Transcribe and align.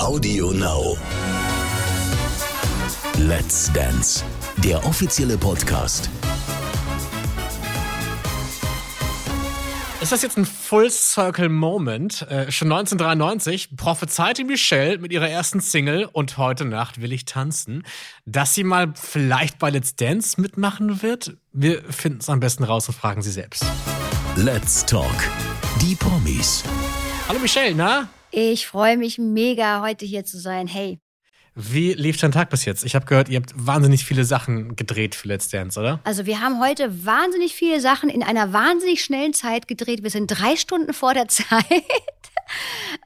Audio 0.00 0.50
Now. 0.52 0.96
Let's 3.18 3.70
Dance, 3.72 4.24
der 4.56 4.84
offizielle 4.86 5.36
Podcast. 5.36 6.08
Ist 10.00 10.10
das 10.10 10.22
jetzt 10.22 10.38
ein 10.38 10.46
Full 10.46 10.90
Circle 10.90 11.50
Moment? 11.50 12.22
Äh, 12.22 12.50
schon 12.50 12.72
1993 12.72 13.76
prophezeite 13.76 14.42
Michelle 14.44 14.96
mit 14.98 15.12
ihrer 15.12 15.28
ersten 15.28 15.60
Single 15.60 16.08
und 16.10 16.38
heute 16.38 16.64
Nacht 16.64 17.02
will 17.02 17.12
ich 17.12 17.26
tanzen, 17.26 17.84
dass 18.24 18.54
sie 18.54 18.64
mal 18.64 18.94
vielleicht 18.94 19.58
bei 19.58 19.68
Let's 19.68 19.96
Dance 19.96 20.40
mitmachen 20.40 21.02
wird. 21.02 21.36
Wir 21.52 21.84
finden 21.92 22.20
es 22.20 22.30
am 22.30 22.40
besten 22.40 22.64
raus 22.64 22.88
und 22.88 22.94
fragen 22.94 23.20
sie 23.20 23.32
selbst. 23.32 23.66
Let's 24.34 24.84
Talk. 24.86 25.28
Die 25.82 25.94
Promis. 25.94 26.64
Hallo 27.28 27.38
Michelle, 27.38 27.74
na? 27.74 28.08
Ich 28.32 28.68
freue 28.68 28.96
mich 28.96 29.18
mega, 29.18 29.82
heute 29.82 30.06
hier 30.06 30.24
zu 30.24 30.38
sein. 30.38 30.68
Hey. 30.68 31.00
Wie 31.56 31.94
lief 31.94 32.16
dein 32.16 32.30
Tag 32.30 32.48
bis 32.48 32.64
jetzt? 32.64 32.84
Ich 32.84 32.94
habe 32.94 33.04
gehört, 33.06 33.28
ihr 33.28 33.40
habt 33.40 33.52
wahnsinnig 33.54 34.04
viele 34.04 34.24
Sachen 34.24 34.76
gedreht 34.76 35.16
für 35.16 35.26
Let's 35.26 35.48
Dance, 35.48 35.78
oder? 35.80 35.98
Also 36.04 36.26
wir 36.26 36.40
haben 36.40 36.60
heute 36.60 37.04
wahnsinnig 37.04 37.54
viele 37.54 37.80
Sachen 37.80 38.08
in 38.08 38.22
einer 38.22 38.52
wahnsinnig 38.52 39.02
schnellen 39.02 39.32
Zeit 39.34 39.66
gedreht. 39.66 40.04
Wir 40.04 40.10
sind 40.10 40.28
drei 40.28 40.54
Stunden 40.54 40.92
vor 40.92 41.12
der 41.12 41.26
Zeit. 41.28 41.64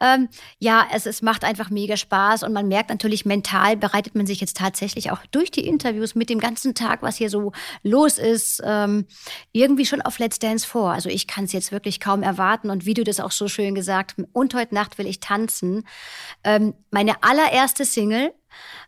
Ähm, 0.01 0.29
ja, 0.59 0.87
es, 0.93 1.07
es 1.07 1.23
macht 1.23 1.45
einfach 1.45 1.71
mega 1.71 1.97
Spaß 1.97 2.43
und 2.43 2.53
man 2.53 2.69
merkt 2.69 2.91
natürlich, 2.91 3.25
mental 3.25 3.77
bereitet 3.77 4.15
man 4.15 4.27
sich 4.27 4.41
jetzt 4.41 4.57
tatsächlich 4.57 5.11
auch 5.11 5.25
durch 5.31 5.51
die 5.51 5.67
Interviews 5.67 6.15
mit 6.15 6.31
dem 6.31 6.39
ganzen 6.39 6.75
Tag, 6.75 7.03
was 7.03 7.17
hier 7.17 7.31
so 7.31 7.53
los 7.83 8.19
ist, 8.19 8.63
ähm, 8.65 9.07
irgendwie 9.53 9.87
schon 9.87 10.03
auf 10.03 10.19
Let's 10.19 10.39
Dance 10.39 10.67
vor. 10.67 10.93
Also 10.93 11.09
ich 11.09 11.27
kann 11.27 11.45
es 11.45 11.53
jetzt 11.53 11.73
wirklich 11.73 12.01
kaum 12.01 12.23
erwarten 12.23 12.71
und 12.71 12.87
wie 12.87 12.95
du 12.95 13.05
das 13.05 13.21
auch 13.21 13.33
so 13.33 13.49
schön 13.49 13.75
gesagt, 13.75 14.17
und 14.33 14.55
heute 14.55 14.75
Nacht 14.75 14.99
will 14.99 15.07
ich 15.07 15.21
tanzen. 15.21 15.87
Ähm, 16.43 16.75
meine 16.91 17.23
allererste 17.23 17.85
Single, 17.85 18.33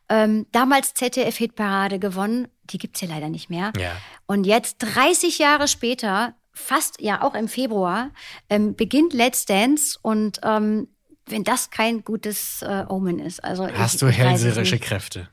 ähm, 0.09 0.47
damals 0.53 0.95
ZDF-Hitparade 0.95 1.99
gewonnen, 1.99 2.49
die 2.65 2.79
gibt's 2.79 3.01
ja 3.01 3.09
leider 3.09 3.29
nicht 3.29 3.51
mehr. 3.51 3.73
Ja. 3.79 3.97
Und 4.27 4.45
jetzt 4.45 4.79
30 4.79 5.39
Jahre 5.39 5.69
später 5.69 6.35
fast 6.57 7.01
ja 7.01 7.23
auch 7.23 7.35
im 7.35 7.49
Februar 7.49 8.11
ähm, 8.49 8.75
beginnt 8.75 9.13
Let's 9.13 9.45
Dance 9.45 9.99
und 10.01 10.41
ähm, 10.43 10.89
wenn 11.27 11.45
das 11.45 11.71
kein 11.71 12.05
gutes 12.05 12.63
äh, 12.63 12.85
Omen 12.89 13.19
ist. 13.19 13.43
Also 13.45 13.69
Hast 13.69 13.95
ich, 13.95 14.01
du 14.01 14.09
hellseherische. 14.09 14.79
Kräfte? 14.79 15.29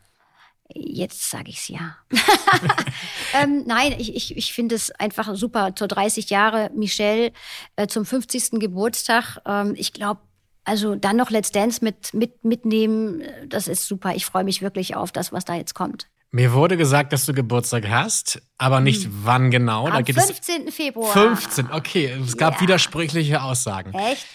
Jetzt 0.76 1.30
sage 1.30 1.50
ich's 1.50 1.68
ja. 1.68 1.98
ähm, 3.42 3.64
nein, 3.68 3.94
ich, 3.98 4.16
ich, 4.16 4.36
ich 4.36 4.54
finde 4.54 4.76
es 4.76 4.92
einfach 4.92 5.36
super. 5.36 5.76
Zur 5.76 5.88
30 5.88 6.30
Jahre 6.30 6.72
Michelle 6.74 7.32
äh, 7.76 7.88
zum 7.88 8.06
50. 8.06 8.60
Geburtstag. 8.60 9.38
Ähm, 9.46 9.76
ich 9.78 9.94
glaube, 9.94 10.22
also 10.64 10.96
dann 10.96 11.18
noch 11.18 11.30
Let's 11.30 11.52
Dance 11.52 11.84
mit, 11.84 12.14
mit, 12.14 12.44
mitnehmen, 12.44 13.22
äh, 13.22 13.48
das 13.48 13.68
ist 13.68 13.88
super. 13.88 14.16
Ich 14.16 14.26
freue 14.26 14.44
mich 14.44 14.62
wirklich 14.62 14.96
auf 14.96 15.12
das, 15.12 15.32
was 15.32 15.46
da 15.46 15.54
jetzt 15.54 15.76
kommt. 15.76 16.08
Mir 16.36 16.52
wurde 16.52 16.78
gesagt, 16.78 17.14
dass 17.14 17.28
du 17.28 17.34
Geburtstag 17.34 17.88
hast, 17.88 18.42
aber 18.58 18.80
nicht 18.80 19.08
wann 19.24 19.52
genau. 19.52 19.88
Da 19.88 19.98
Am 19.98 20.04
gibt 20.04 20.18
es 20.18 20.26
15. 20.26 20.72
Februar. 20.72 21.14
15, 21.14 21.72
okay. 21.72 22.08
Es 22.26 22.38
gab 22.38 22.56
Ja. 22.56 22.62
widersprüchliche 22.62 23.44
Aussagen. 23.44 23.94
Echt? 23.94 24.26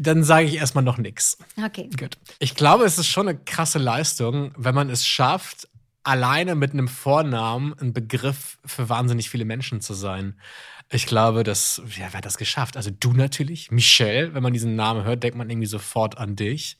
Dann 0.00 0.24
sage 0.24 0.46
ich 0.46 0.56
erstmal 0.56 0.82
noch 0.84 0.96
nichts. 0.96 1.36
Okay. 1.62 1.90
Gut. 1.98 2.16
Ich 2.38 2.54
glaube, 2.54 2.84
es 2.86 2.96
ist 2.96 3.06
schon 3.06 3.28
eine 3.28 3.38
krasse 3.38 3.78
Leistung, 3.78 4.52
wenn 4.56 4.74
man 4.74 4.88
es 4.88 5.06
schafft, 5.06 5.68
alleine 6.04 6.54
mit 6.54 6.72
einem 6.72 6.88
Vornamen 6.88 7.74
ein 7.78 7.92
Begriff 7.92 8.56
für 8.64 8.88
wahnsinnig 8.88 9.28
viele 9.28 9.44
Menschen 9.44 9.82
zu 9.82 9.92
sein. 9.92 10.40
Ich 10.90 11.06
glaube, 11.06 11.42
dass, 11.44 11.82
ja, 11.98 12.06
wer 12.10 12.14
hat 12.14 12.24
das 12.24 12.38
geschafft? 12.38 12.76
Also 12.76 12.90
du 12.90 13.12
natürlich, 13.12 13.70
Michelle, 13.70 14.32
wenn 14.32 14.42
man 14.42 14.54
diesen 14.54 14.74
Namen 14.74 15.04
hört, 15.04 15.22
denkt 15.22 15.36
man 15.36 15.50
irgendwie 15.50 15.66
sofort 15.66 16.16
an 16.16 16.34
dich. 16.34 16.78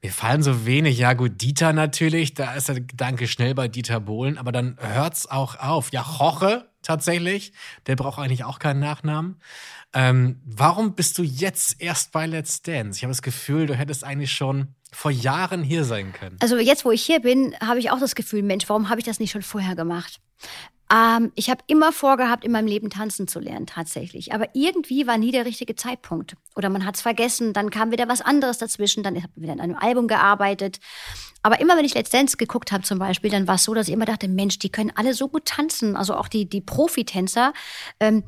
Mir 0.00 0.10
fallen 0.10 0.42
so 0.42 0.64
wenig, 0.64 0.96
ja 0.96 1.12
gut, 1.12 1.42
Dieter 1.42 1.74
natürlich, 1.74 2.32
da 2.32 2.54
ist 2.54 2.68
der 2.68 2.80
Gedanke 2.80 3.28
schnell 3.28 3.54
bei 3.54 3.68
Dieter 3.68 4.00
Bohlen, 4.00 4.38
aber 4.38 4.52
dann 4.52 4.78
hört's 4.80 5.26
auch 5.26 5.58
auf. 5.58 5.92
Ja, 5.92 6.00
Roche 6.00 6.66
tatsächlich, 6.80 7.52
der 7.86 7.96
braucht 7.96 8.18
eigentlich 8.18 8.44
auch 8.44 8.58
keinen 8.58 8.80
Nachnamen. 8.80 9.38
Ähm, 9.92 10.40
warum 10.46 10.94
bist 10.94 11.18
du 11.18 11.22
jetzt 11.22 11.76
erst 11.78 12.12
bei 12.12 12.26
Let's 12.26 12.62
Dance? 12.62 12.96
Ich 12.96 13.04
habe 13.04 13.10
das 13.10 13.20
Gefühl, 13.20 13.66
du 13.66 13.74
hättest 13.74 14.02
eigentlich 14.02 14.32
schon 14.32 14.68
vor 14.90 15.10
Jahren 15.10 15.62
hier 15.62 15.84
sein 15.84 16.14
können. 16.14 16.36
Also 16.40 16.56
jetzt, 16.56 16.86
wo 16.86 16.90
ich 16.90 17.02
hier 17.02 17.20
bin, 17.20 17.54
habe 17.60 17.80
ich 17.80 17.90
auch 17.90 18.00
das 18.00 18.14
Gefühl, 18.14 18.42
Mensch, 18.42 18.68
warum 18.68 18.88
habe 18.88 19.00
ich 19.00 19.06
das 19.06 19.20
nicht 19.20 19.30
schon 19.30 19.42
vorher 19.42 19.76
gemacht? 19.76 20.20
Ähm, 20.92 21.32
ich 21.34 21.48
habe 21.48 21.62
immer 21.66 21.92
vorgehabt, 21.92 22.44
in 22.44 22.52
meinem 22.52 22.66
Leben 22.66 22.90
tanzen 22.90 23.26
zu 23.26 23.40
lernen, 23.40 23.66
tatsächlich. 23.66 24.34
Aber 24.34 24.48
irgendwie 24.54 25.06
war 25.06 25.16
nie 25.16 25.32
der 25.32 25.46
richtige 25.46 25.74
Zeitpunkt. 25.74 26.36
Oder 26.54 26.68
man 26.68 26.84
hat 26.84 26.96
es 26.96 27.02
vergessen, 27.02 27.52
dann 27.52 27.70
kam 27.70 27.90
wieder 27.92 28.08
was 28.08 28.20
anderes 28.20 28.58
dazwischen, 28.58 29.02
dann 29.02 29.16
habe 29.16 29.32
ich 29.34 29.42
wieder 29.42 29.52
an 29.52 29.60
einem 29.60 29.76
Album 29.76 30.06
gearbeitet. 30.06 30.80
Aber 31.42 31.60
immer, 31.60 31.76
wenn 31.76 31.84
ich 31.84 31.94
Let's 31.94 32.10
Dance 32.10 32.36
geguckt 32.36 32.72
habe 32.72 32.82
zum 32.82 32.98
Beispiel, 32.98 33.30
dann 33.30 33.48
war 33.48 33.54
es 33.54 33.64
so, 33.64 33.74
dass 33.74 33.88
ich 33.88 33.94
immer 33.94 34.04
dachte, 34.04 34.28
Mensch, 34.28 34.58
die 34.58 34.70
können 34.70 34.92
alle 34.94 35.14
so 35.14 35.28
gut 35.28 35.46
tanzen. 35.46 35.96
Also 35.96 36.14
auch 36.14 36.28
die, 36.28 36.48
die 36.48 36.60
Profitänzer. 36.60 37.54
Ähm, 37.98 38.24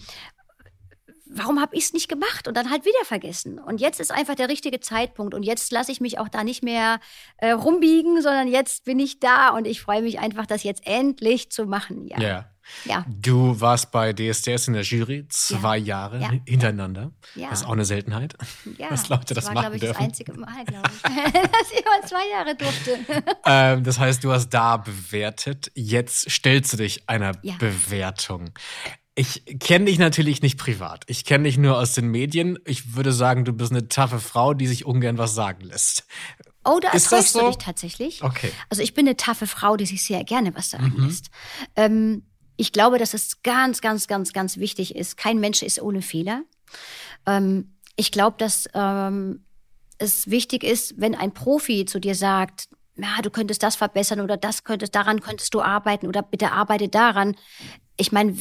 warum 1.27 1.61
habe 1.61 1.77
ich 1.77 1.85
es 1.85 1.93
nicht 1.93 2.09
gemacht 2.09 2.49
und 2.49 2.57
dann 2.57 2.71
halt 2.71 2.87
wieder 2.87 3.05
vergessen? 3.05 3.59
Und 3.59 3.81
jetzt 3.81 4.01
ist 4.01 4.11
einfach 4.11 4.37
der 4.37 4.49
richtige 4.49 4.81
Zeitpunkt 4.81 5.35
und 5.35 5.43
jetzt 5.43 5.71
lasse 5.71 5.93
ich 5.93 6.01
mich 6.01 6.19
auch 6.19 6.29
da 6.29 6.45
nicht 6.45 6.63
mehr 6.63 6.99
äh, 7.37 7.51
rumbiegen, 7.51 8.23
sondern 8.23 8.49
jetzt 8.49 8.85
bin 8.85 8.99
ich 8.99 9.21
da 9.21 9.51
und 9.51 9.67
ich 9.67 9.83
freue 9.83 10.03
mich 10.03 10.19
einfach, 10.19 10.47
das 10.47 10.63
jetzt 10.63 10.87
endlich 10.87 11.51
zu 11.51 11.67
machen. 11.67 12.07
Ja. 12.07 12.21
Ja. 12.21 12.54
Ja. 12.85 13.05
Du 13.09 13.61
warst 13.61 13.91
bei 13.91 14.13
DSDS 14.13 14.69
in 14.69 14.75
der 14.75 14.83
Jury 14.83 15.27
zwei 15.29 15.77
Jahre 15.79 16.21
Ja. 16.21 16.31
hintereinander. 16.47 17.13
Ja. 17.35 17.51
Das 17.51 17.61
ist 17.61 17.67
auch 17.67 17.73
eine 17.73 17.85
Seltenheit, 17.85 18.35
ja. 18.79 18.89
dass 18.89 19.09
Leute 19.09 19.35
das, 19.35 19.47
war, 19.47 19.55
machen 19.55 19.63
glaube 19.65 19.77
ich, 19.77 19.81
dürfen. 19.83 19.95
das 19.99 20.05
einzige 20.05 20.33
Mal, 20.35 20.65
glaube 20.65 20.91
ich, 20.95 21.03
dass 21.03 21.73
jemand 21.73 22.09
zwei 22.09 22.29
Jahre 22.31 22.55
durfte. 22.57 22.99
Ähm, 23.47 23.85
das 23.85 23.99
heißt, 23.99 24.25
du 24.25 24.33
hast 24.33 24.49
da 24.51 24.79
bewertet. 24.79 25.71
Jetzt 25.75 26.31
stellst 26.31 26.73
du 26.73 26.77
dich 26.79 27.09
einer 27.09 27.33
Ja. 27.43 27.55
Bewertung. 27.59 28.51
Ich 29.15 29.45
kenne 29.61 29.85
dich 29.85 29.99
natürlich 29.99 30.43
nicht 30.43 30.59
privat. 30.59 31.05
Ich 31.09 31.25
kenne 31.25 31.45
dich 31.45 31.57
nur 31.59 31.79
aus 31.79 31.93
den 31.93 32.09
Medien. 32.09 32.59
Ich 32.65 32.97
würde 32.97 33.13
sagen, 33.13 33.45
du 33.45 33.53
bist 33.53 33.71
eine 33.71 33.89
taffe 33.89 34.19
Frau, 34.19 34.55
die 34.55 34.67
sich 34.67 34.87
ungern 34.87 35.19
was 35.19 35.35
sagen 35.35 35.61
lässt. 35.63 36.07
Oh, 36.65 36.81
da 36.81 36.91
Ist 36.93 37.13
das 37.13 37.33
so? 37.33 37.41
du 37.41 37.47
dich 37.49 37.59
tatsächlich. 37.59 38.23
Okay. 38.25 38.51
Also 38.71 38.83
ich 38.83 38.95
bin 38.95 39.07
eine 39.07 39.17
taffe 39.17 39.47
Frau, 39.47 39.77
die 39.77 39.87
sich 39.87 40.03
sehr 40.03 40.25
gerne 40.25 40.55
was 40.57 40.71
sagen 40.71 40.95
Mhm. 40.97 41.05
lässt. 41.07 41.29
Ähm, 41.77 42.23
ich 42.57 42.73
glaube, 42.73 42.99
dass 42.99 43.15
es 43.15 43.43
ganz, 43.43 43.81
ganz, 43.81 44.07
ganz, 44.07 44.33
ganz 44.33 44.59
wichtig 44.59 44.95
ist. 44.95 45.17
Kein 45.17 45.39
Mensch 45.41 45.63
ist 45.63 45.81
ohne 45.81 46.03
Fehler. 46.03 46.43
Ähm, 47.27 47.77
ich 47.97 48.11
glaube, 48.11 48.37
dass 48.39 48.69
ähm, 48.75 49.45
es 49.99 50.31
wichtig 50.31 50.65
ist, 50.65 50.95
wenn 50.97 51.15
ein 51.15 51.33
Profi 51.33 51.85
zu 51.85 52.01
dir 52.01 52.15
sagt, 52.15 52.69
ja, 52.97 53.23
du 53.23 53.31
könntest 53.31 53.63
das 53.63 53.77
verbessern 53.77 54.21
oder 54.21 54.37
das 54.37 54.65
könntest, 54.65 54.95
daran 54.95 55.21
könntest 55.21 55.53
du 55.55 55.61
arbeiten 55.61 56.07
oder 56.07 56.23
bitte 56.23 56.53
arbeite 56.53 56.89
daran. 56.89 57.37
Ich 57.97 58.11
meine, 58.11 58.37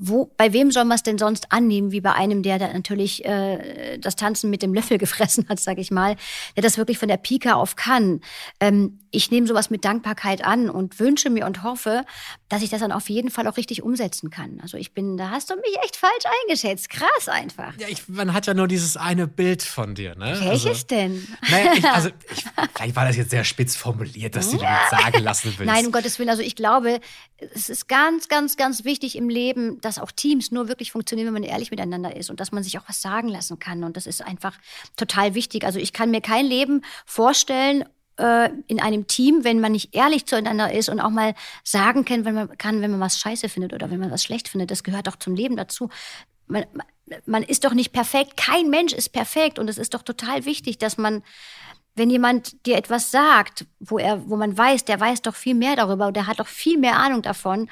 wo, 0.00 0.32
bei 0.36 0.52
wem 0.52 0.72
soll 0.72 0.84
man 0.84 0.96
es 0.96 1.04
denn 1.04 1.18
sonst 1.18 1.52
annehmen, 1.52 1.92
wie 1.92 2.00
bei 2.00 2.12
einem, 2.12 2.42
der 2.42 2.58
da 2.58 2.72
natürlich 2.72 3.24
äh, 3.24 3.98
das 3.98 4.16
Tanzen 4.16 4.50
mit 4.50 4.62
dem 4.62 4.74
Löffel 4.74 4.98
gefressen 4.98 5.48
hat, 5.48 5.60
sag 5.60 5.78
ich 5.78 5.90
mal, 5.90 6.16
der 6.56 6.62
das 6.62 6.78
wirklich 6.78 6.98
von 6.98 7.08
der 7.08 7.16
Pika 7.16 7.54
auf 7.54 7.76
kann. 7.76 8.20
Ähm, 8.60 9.00
ich 9.10 9.30
nehme 9.30 9.46
sowas 9.46 9.70
mit 9.70 9.84
Dankbarkeit 9.84 10.44
an 10.44 10.68
und 10.70 10.98
wünsche 11.00 11.30
mir 11.30 11.46
und 11.46 11.62
hoffe, 11.62 12.04
dass 12.48 12.62
ich 12.62 12.70
das 12.70 12.80
dann 12.80 12.92
auf 12.92 13.08
jeden 13.08 13.30
Fall 13.30 13.46
auch 13.46 13.56
richtig 13.56 13.82
umsetzen 13.82 14.30
kann. 14.30 14.60
Also 14.60 14.76
ich 14.76 14.92
bin, 14.92 15.16
da 15.16 15.30
hast 15.30 15.50
du 15.50 15.56
mich 15.56 15.76
echt 15.84 15.96
falsch 15.96 16.24
eingeschätzt. 16.44 16.90
Krass 16.90 17.28
einfach. 17.28 17.74
Ja, 17.78 17.88
ich, 17.88 18.08
man 18.08 18.32
hat 18.32 18.46
ja 18.46 18.54
nur 18.54 18.68
dieses 18.68 18.96
eine 18.96 19.26
Bild 19.26 19.62
von 19.62 19.94
dir, 19.94 20.14
ne? 20.14 20.38
Welches 20.40 20.66
Also, 20.66 20.86
denn? 20.88 21.26
naja, 21.50 21.72
ich, 21.74 21.84
also, 21.92 22.08
ich, 22.30 22.44
vielleicht 22.74 22.96
war 22.96 23.06
das 23.06 23.16
jetzt 23.16 23.30
sehr 23.30 23.44
spitz 23.44 23.76
formuliert, 23.76 24.36
dass 24.36 24.50
du 24.50 24.58
das 24.58 24.90
sagen 24.90 25.22
lassen 25.22 25.54
willst. 25.56 25.72
Nein, 25.72 25.86
um 25.86 25.92
Gottes 25.92 26.18
Willen. 26.18 26.30
Also 26.30 26.42
ich 26.42 26.56
glaube, 26.56 27.00
es 27.38 27.68
ist 27.68 27.88
ganz, 27.88 28.28
ganz, 28.28 28.56
ganz 28.56 28.84
wichtig 28.84 29.16
im 29.16 29.28
Leben, 29.28 29.80
dass 29.80 29.98
auch 29.98 30.12
Teams 30.12 30.50
nur 30.50 30.68
wirklich 30.68 30.92
funktionieren, 30.92 31.26
wenn 31.26 31.34
man 31.34 31.42
ehrlich 31.44 31.70
miteinander 31.70 32.16
ist 32.16 32.30
und 32.30 32.40
dass 32.40 32.52
man 32.52 32.62
sich 32.62 32.78
auch 32.78 32.88
was 32.88 33.00
sagen 33.00 33.28
lassen 33.28 33.58
kann. 33.58 33.84
Und 33.84 33.96
das 33.96 34.06
ist 34.06 34.22
einfach 34.22 34.54
total 34.96 35.34
wichtig. 35.34 35.64
Also 35.64 35.78
ich 35.78 35.92
kann 35.92 36.10
mir 36.10 36.20
kein 36.20 36.46
Leben 36.46 36.82
vorstellen 37.06 37.84
äh, 38.18 38.50
in 38.66 38.80
einem 38.80 39.06
Team, 39.06 39.44
wenn 39.44 39.60
man 39.60 39.72
nicht 39.72 39.94
ehrlich 39.94 40.26
zueinander 40.26 40.72
ist 40.72 40.88
und 40.88 41.00
auch 41.00 41.10
mal 41.10 41.34
sagen 41.64 42.04
kann, 42.04 42.24
wenn 42.24 42.34
man 42.34 42.58
kann, 42.58 42.82
wenn 42.82 42.90
man 42.90 43.00
was 43.00 43.18
scheiße 43.18 43.48
findet 43.48 43.72
oder 43.72 43.90
wenn 43.90 44.00
man 44.00 44.10
was 44.10 44.24
schlecht 44.24 44.48
findet. 44.48 44.70
Das 44.70 44.82
gehört 44.82 45.06
doch 45.06 45.16
zum 45.16 45.34
Leben 45.34 45.56
dazu. 45.56 45.88
Man, 46.46 46.64
man, 47.26 47.42
ist 47.42 47.64
doch 47.64 47.74
nicht 47.74 47.92
perfekt. 47.92 48.36
Kein 48.36 48.70
Mensch 48.70 48.92
ist 48.92 49.10
perfekt. 49.10 49.58
Und 49.58 49.68
es 49.68 49.78
ist 49.78 49.94
doch 49.94 50.02
total 50.02 50.44
wichtig, 50.44 50.78
dass 50.78 50.98
man 50.98 51.22
wenn 51.98 52.10
jemand 52.10 52.64
dir 52.64 52.76
etwas 52.76 53.10
sagt, 53.10 53.66
wo 53.80 53.98
er, 53.98 54.30
wo 54.30 54.36
man 54.36 54.56
weiß, 54.56 54.84
der 54.84 54.98
weiß 54.98 55.22
doch 55.22 55.34
viel 55.34 55.54
mehr 55.54 55.76
darüber 55.76 56.06
und 56.06 56.16
der 56.16 56.26
hat 56.26 56.40
doch 56.40 56.46
viel 56.46 56.78
mehr 56.78 56.96
Ahnung 56.96 57.22
davon. 57.22 57.68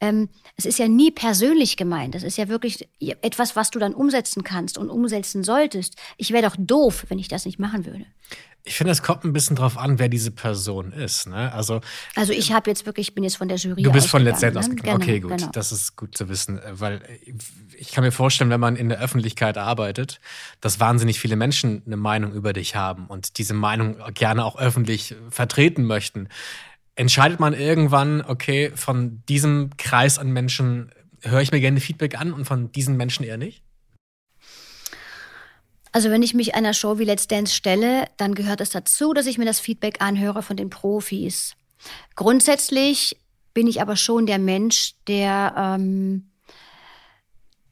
Ähm, 0.00 0.28
es 0.56 0.66
ist 0.66 0.78
ja 0.78 0.88
nie 0.88 1.10
persönlich 1.10 1.76
gemeint. 1.76 2.14
Das 2.14 2.24
ist 2.24 2.36
ja 2.36 2.48
wirklich 2.48 2.88
etwas, 3.00 3.56
was 3.56 3.70
du 3.70 3.78
dann 3.78 3.94
umsetzen 3.94 4.42
kannst 4.42 4.76
und 4.76 4.90
umsetzen 4.90 5.44
solltest. 5.44 5.94
Ich 6.16 6.32
wäre 6.32 6.46
doch 6.46 6.56
doof, 6.58 7.06
wenn 7.08 7.18
ich 7.18 7.28
das 7.28 7.46
nicht 7.46 7.58
machen 7.58 7.86
würde. 7.86 8.04
Ich 8.68 8.76
finde, 8.76 8.92
es 8.92 9.02
kommt 9.02 9.24
ein 9.24 9.32
bisschen 9.32 9.56
drauf 9.56 9.78
an, 9.78 9.98
wer 9.98 10.08
diese 10.08 10.30
Person 10.30 10.92
ist. 10.92 11.26
Ne? 11.26 11.52
Also, 11.52 11.80
also 12.14 12.32
ich 12.32 12.52
habe 12.52 12.70
jetzt 12.70 12.86
wirklich, 12.86 13.08
ich 13.08 13.14
bin 13.14 13.24
jetzt 13.24 13.36
von 13.36 13.48
der 13.48 13.56
Jury 13.56 13.82
Du 13.82 13.90
bist 13.90 14.08
von 14.08 14.22
Let's 14.22 14.40
Dance 14.40 14.54
ne? 14.54 14.60
ausgegangen. 14.60 15.02
okay, 15.02 15.20
gut. 15.20 15.30
Genau. 15.36 15.50
Das 15.52 15.72
ist 15.72 15.96
gut 15.96 16.16
zu 16.16 16.28
wissen, 16.28 16.60
weil 16.70 17.00
ich 17.78 17.92
kann 17.92 18.04
mir 18.04 18.12
vorstellen, 18.12 18.50
wenn 18.50 18.60
man 18.60 18.76
in 18.76 18.88
der 18.88 19.00
Öffentlichkeit 19.00 19.56
arbeitet, 19.56 20.20
dass 20.60 20.80
wahnsinnig 20.80 21.18
viele 21.18 21.36
Menschen 21.36 21.82
eine 21.86 21.96
Meinung 21.96 22.32
über 22.32 22.52
dich 22.52 22.76
haben 22.76 23.06
und 23.06 23.38
diese 23.38 23.54
Meinung 23.54 23.96
gerne 24.14 24.44
auch 24.44 24.58
öffentlich 24.58 25.16
vertreten 25.30 25.84
möchten. 25.84 26.28
Entscheidet 26.94 27.40
man 27.40 27.54
irgendwann, 27.54 28.22
okay, 28.22 28.72
von 28.74 29.22
diesem 29.28 29.70
Kreis 29.78 30.18
an 30.18 30.30
Menschen 30.30 30.90
höre 31.22 31.40
ich 31.40 31.52
mir 31.52 31.60
gerne 31.60 31.80
Feedback 31.80 32.20
an 32.20 32.32
und 32.32 32.44
von 32.44 32.70
diesen 32.72 32.96
Menschen 32.96 33.24
eher 33.24 33.38
nicht? 33.38 33.62
Also 35.98 36.10
wenn 36.10 36.22
ich 36.22 36.32
mich 36.32 36.54
einer 36.54 36.74
Show 36.74 37.00
wie 37.00 37.04
Let's 37.04 37.26
Dance 37.26 37.52
stelle, 37.52 38.04
dann 38.18 38.36
gehört 38.36 38.60
es 38.60 38.70
dazu, 38.70 39.14
dass 39.14 39.26
ich 39.26 39.36
mir 39.36 39.46
das 39.46 39.58
Feedback 39.58 40.00
anhöre 40.00 40.44
von 40.44 40.56
den 40.56 40.70
Profis. 40.70 41.56
Grundsätzlich 42.14 43.16
bin 43.52 43.66
ich 43.66 43.82
aber 43.82 43.96
schon 43.96 44.24
der 44.24 44.38
Mensch, 44.38 44.94
der 45.08 45.54
ähm, 45.58 46.30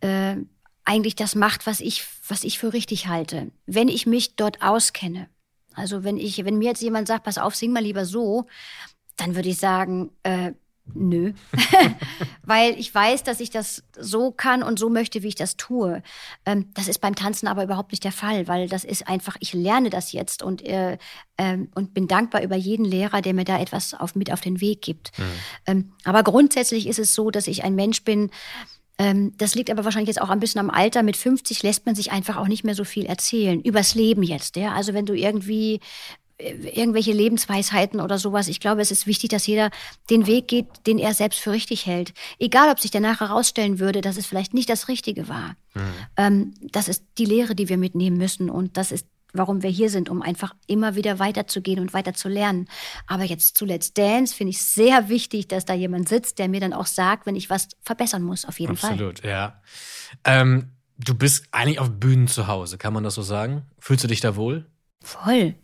äh, 0.00 0.38
eigentlich 0.84 1.14
das 1.14 1.36
macht, 1.36 1.68
was 1.68 1.78
ich, 1.78 2.04
was 2.26 2.42
ich 2.42 2.58
für 2.58 2.72
richtig 2.72 3.06
halte. 3.06 3.52
Wenn 3.66 3.86
ich 3.86 4.06
mich 4.06 4.34
dort 4.34 4.60
auskenne. 4.60 5.28
Also 5.74 6.02
wenn 6.02 6.16
ich, 6.16 6.44
wenn 6.44 6.58
mir 6.58 6.70
jetzt 6.70 6.82
jemand 6.82 7.06
sagt, 7.06 7.22
pass 7.22 7.38
auf, 7.38 7.54
sing 7.54 7.70
mal 7.70 7.84
lieber 7.84 8.04
so, 8.04 8.48
dann 9.16 9.36
würde 9.36 9.50
ich 9.50 9.58
sagen, 9.58 10.10
äh, 10.24 10.50
Nö, 10.94 11.32
weil 12.44 12.78
ich 12.78 12.94
weiß, 12.94 13.24
dass 13.24 13.40
ich 13.40 13.50
das 13.50 13.82
so 13.98 14.30
kann 14.30 14.62
und 14.62 14.78
so 14.78 14.88
möchte, 14.88 15.22
wie 15.22 15.28
ich 15.28 15.34
das 15.34 15.56
tue. 15.56 16.02
Ähm, 16.44 16.70
das 16.74 16.88
ist 16.88 17.00
beim 17.00 17.14
Tanzen 17.14 17.48
aber 17.48 17.64
überhaupt 17.64 17.92
nicht 17.92 18.04
der 18.04 18.12
Fall, 18.12 18.46
weil 18.46 18.68
das 18.68 18.84
ist 18.84 19.08
einfach, 19.08 19.36
ich 19.40 19.52
lerne 19.52 19.90
das 19.90 20.12
jetzt 20.12 20.42
und, 20.42 20.64
äh, 20.64 20.96
ähm, 21.38 21.68
und 21.74 21.92
bin 21.92 22.06
dankbar 22.06 22.42
über 22.42 22.56
jeden 22.56 22.84
Lehrer, 22.84 23.20
der 23.20 23.34
mir 23.34 23.44
da 23.44 23.58
etwas 23.58 23.94
auf, 23.94 24.14
mit 24.14 24.32
auf 24.32 24.40
den 24.40 24.60
Weg 24.60 24.80
gibt. 24.80 25.10
Mhm. 25.18 25.24
Ähm, 25.66 25.92
aber 26.04 26.22
grundsätzlich 26.22 26.86
ist 26.86 26.98
es 26.98 27.14
so, 27.14 27.30
dass 27.30 27.48
ich 27.48 27.64
ein 27.64 27.74
Mensch 27.74 28.04
bin, 28.04 28.30
ähm, 28.98 29.32
das 29.36 29.54
liegt 29.54 29.70
aber 29.70 29.84
wahrscheinlich 29.84 30.08
jetzt 30.08 30.22
auch 30.22 30.30
ein 30.30 30.40
bisschen 30.40 30.60
am 30.60 30.70
Alter. 30.70 31.02
Mit 31.02 31.16
50 31.16 31.62
lässt 31.62 31.84
man 31.84 31.94
sich 31.94 32.12
einfach 32.12 32.36
auch 32.36 32.48
nicht 32.48 32.64
mehr 32.64 32.74
so 32.74 32.84
viel 32.84 33.04
erzählen. 33.06 33.60
Übers 33.60 33.94
Leben 33.94 34.22
jetzt, 34.22 34.56
ja. 34.56 34.72
Also 34.72 34.94
wenn 34.94 35.04
du 35.04 35.14
irgendwie 35.14 35.80
irgendwelche 36.38 37.12
Lebensweisheiten 37.12 38.00
oder 38.00 38.18
sowas. 38.18 38.48
Ich 38.48 38.60
glaube, 38.60 38.82
es 38.82 38.90
ist 38.90 39.06
wichtig, 39.06 39.30
dass 39.30 39.46
jeder 39.46 39.70
den 40.10 40.26
Weg 40.26 40.48
geht, 40.48 40.66
den 40.86 40.98
er 40.98 41.14
selbst 41.14 41.40
für 41.40 41.52
richtig 41.52 41.86
hält. 41.86 42.12
Egal, 42.38 42.70
ob 42.70 42.78
sich 42.78 42.90
danach 42.90 43.20
herausstellen 43.20 43.78
würde, 43.78 44.02
dass 44.02 44.18
es 44.18 44.26
vielleicht 44.26 44.52
nicht 44.52 44.68
das 44.68 44.88
Richtige 44.88 45.28
war. 45.28 45.56
Mhm. 45.74 45.80
Ähm, 46.16 46.54
das 46.60 46.88
ist 46.88 47.04
die 47.16 47.24
Lehre, 47.24 47.54
die 47.54 47.68
wir 47.68 47.78
mitnehmen 47.78 48.18
müssen. 48.18 48.50
Und 48.50 48.76
das 48.76 48.92
ist, 48.92 49.06
warum 49.32 49.62
wir 49.62 49.70
hier 49.70 49.88
sind, 49.88 50.10
um 50.10 50.20
einfach 50.20 50.54
immer 50.66 50.94
wieder 50.94 51.18
weiterzugehen 51.18 51.80
und 51.80 51.94
weiter 51.94 52.12
zu 52.12 52.28
lernen. 52.28 52.68
Aber 53.06 53.24
jetzt 53.24 53.56
zu 53.56 53.64
Let's 53.64 53.94
Dance 53.94 54.34
finde 54.34 54.50
ich 54.50 54.62
sehr 54.62 55.08
wichtig, 55.08 55.48
dass 55.48 55.64
da 55.64 55.72
jemand 55.72 56.08
sitzt, 56.08 56.38
der 56.38 56.48
mir 56.48 56.60
dann 56.60 56.74
auch 56.74 56.86
sagt, 56.86 57.24
wenn 57.24 57.36
ich 57.36 57.48
was 57.48 57.68
verbessern 57.80 58.22
muss, 58.22 58.44
auf 58.44 58.60
jeden 58.60 58.72
Absolut, 58.72 58.98
Fall. 58.98 59.08
Absolut, 59.08 59.24
ja. 59.24 59.62
Ähm, 60.24 60.70
du 60.98 61.14
bist 61.14 61.46
eigentlich 61.50 61.78
auf 61.78 61.90
Bühnen 61.92 62.28
zu 62.28 62.46
Hause, 62.46 62.76
kann 62.76 62.92
man 62.92 63.04
das 63.04 63.14
so 63.14 63.22
sagen? 63.22 63.62
Fühlst 63.78 64.04
du 64.04 64.08
dich 64.08 64.20
da 64.20 64.36
wohl? 64.36 64.66
Voll. 65.02 65.54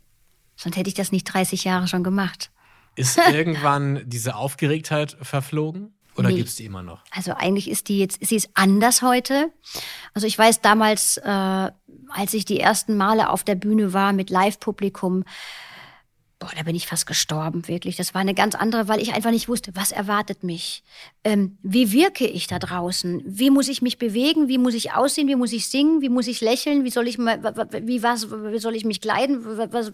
Sonst 0.57 0.77
hätte 0.77 0.89
ich 0.89 0.95
das 0.95 1.13
nicht 1.13 1.25
30 1.25 1.65
Jahre 1.65 1.89
schon 1.89 2.05
gemacht. 2.05 2.51
Ist 2.95 3.19
irgendwann 3.31 4.03
diese 4.05 4.37
Aufgeregtheit 4.37 5.17
verflogen? 5.21 5.95
Oder 6.17 6.29
nee. 6.29 6.37
gibt 6.37 6.51
es 6.51 6.57
die 6.57 6.67
immer 6.67 6.83
noch? 6.83 7.03
Also 7.11 7.33
eigentlich 7.33 7.71
ist 7.71 7.89
die 7.89 7.99
jetzt, 7.99 8.19
sie 8.25 8.37
ist 8.37 8.51
anders 8.55 9.01
heute. 9.01 9.51
Also 10.13 10.27
ich 10.27 10.39
weiß 10.39 10.61
damals, 10.61 11.17
äh, 11.17 11.29
als 11.29 12.35
ich 12.35 12.45
die 12.45 12.61
ersten 12.61 12.97
Male 12.97 13.31
auf 13.31 13.45
der 13.45 13.55
Bühne 13.55 13.95
war 13.95 14.13
mit 14.13 14.29
Live-Publikum, 14.29 15.25
boah, 16.43 16.51
da 16.57 16.65
bin 16.65 16.75
ich 16.75 16.89
fast 16.89 17.07
gestorben, 17.07 17.69
wirklich. 17.69 17.95
Das 17.95 18.15
war 18.15 18.21
eine 18.21 18.35
ganz 18.35 18.57
andere, 18.57 18.89
weil 18.89 19.01
ich 19.01 19.15
einfach 19.15 19.31
nicht 19.31 19.49
wusste, 19.49 19.71
was 19.77 19.93
erwartet 19.93 20.43
mich? 20.43 20.83
Ähm, 21.23 21.57
wie 21.63 21.93
wirke 21.93 22.27
ich 22.27 22.49
da 22.49 22.59
draußen? 22.59 23.23
Wie 23.25 23.49
muss 23.49 23.69
ich 23.69 23.81
mich 23.81 23.97
bewegen? 23.97 24.49
Wie 24.49 24.59
muss 24.59 24.75
ich 24.75 24.93
aussehen? 24.93 25.29
Wie 25.29 25.37
muss 25.37 25.53
ich 25.53 25.69
singen? 25.69 26.01
Wie 26.01 26.09
muss 26.09 26.27
ich 26.27 26.41
lächeln? 26.41 26.83
Wie 26.83 26.91
soll 26.91 27.07
ich, 27.07 27.17
wie, 27.19 28.03
was, 28.03 28.29
wie 28.29 28.59
soll 28.59 28.75
ich 28.75 28.85
mich 28.85 29.01
kleiden? 29.01 29.45
Was, 29.73 29.93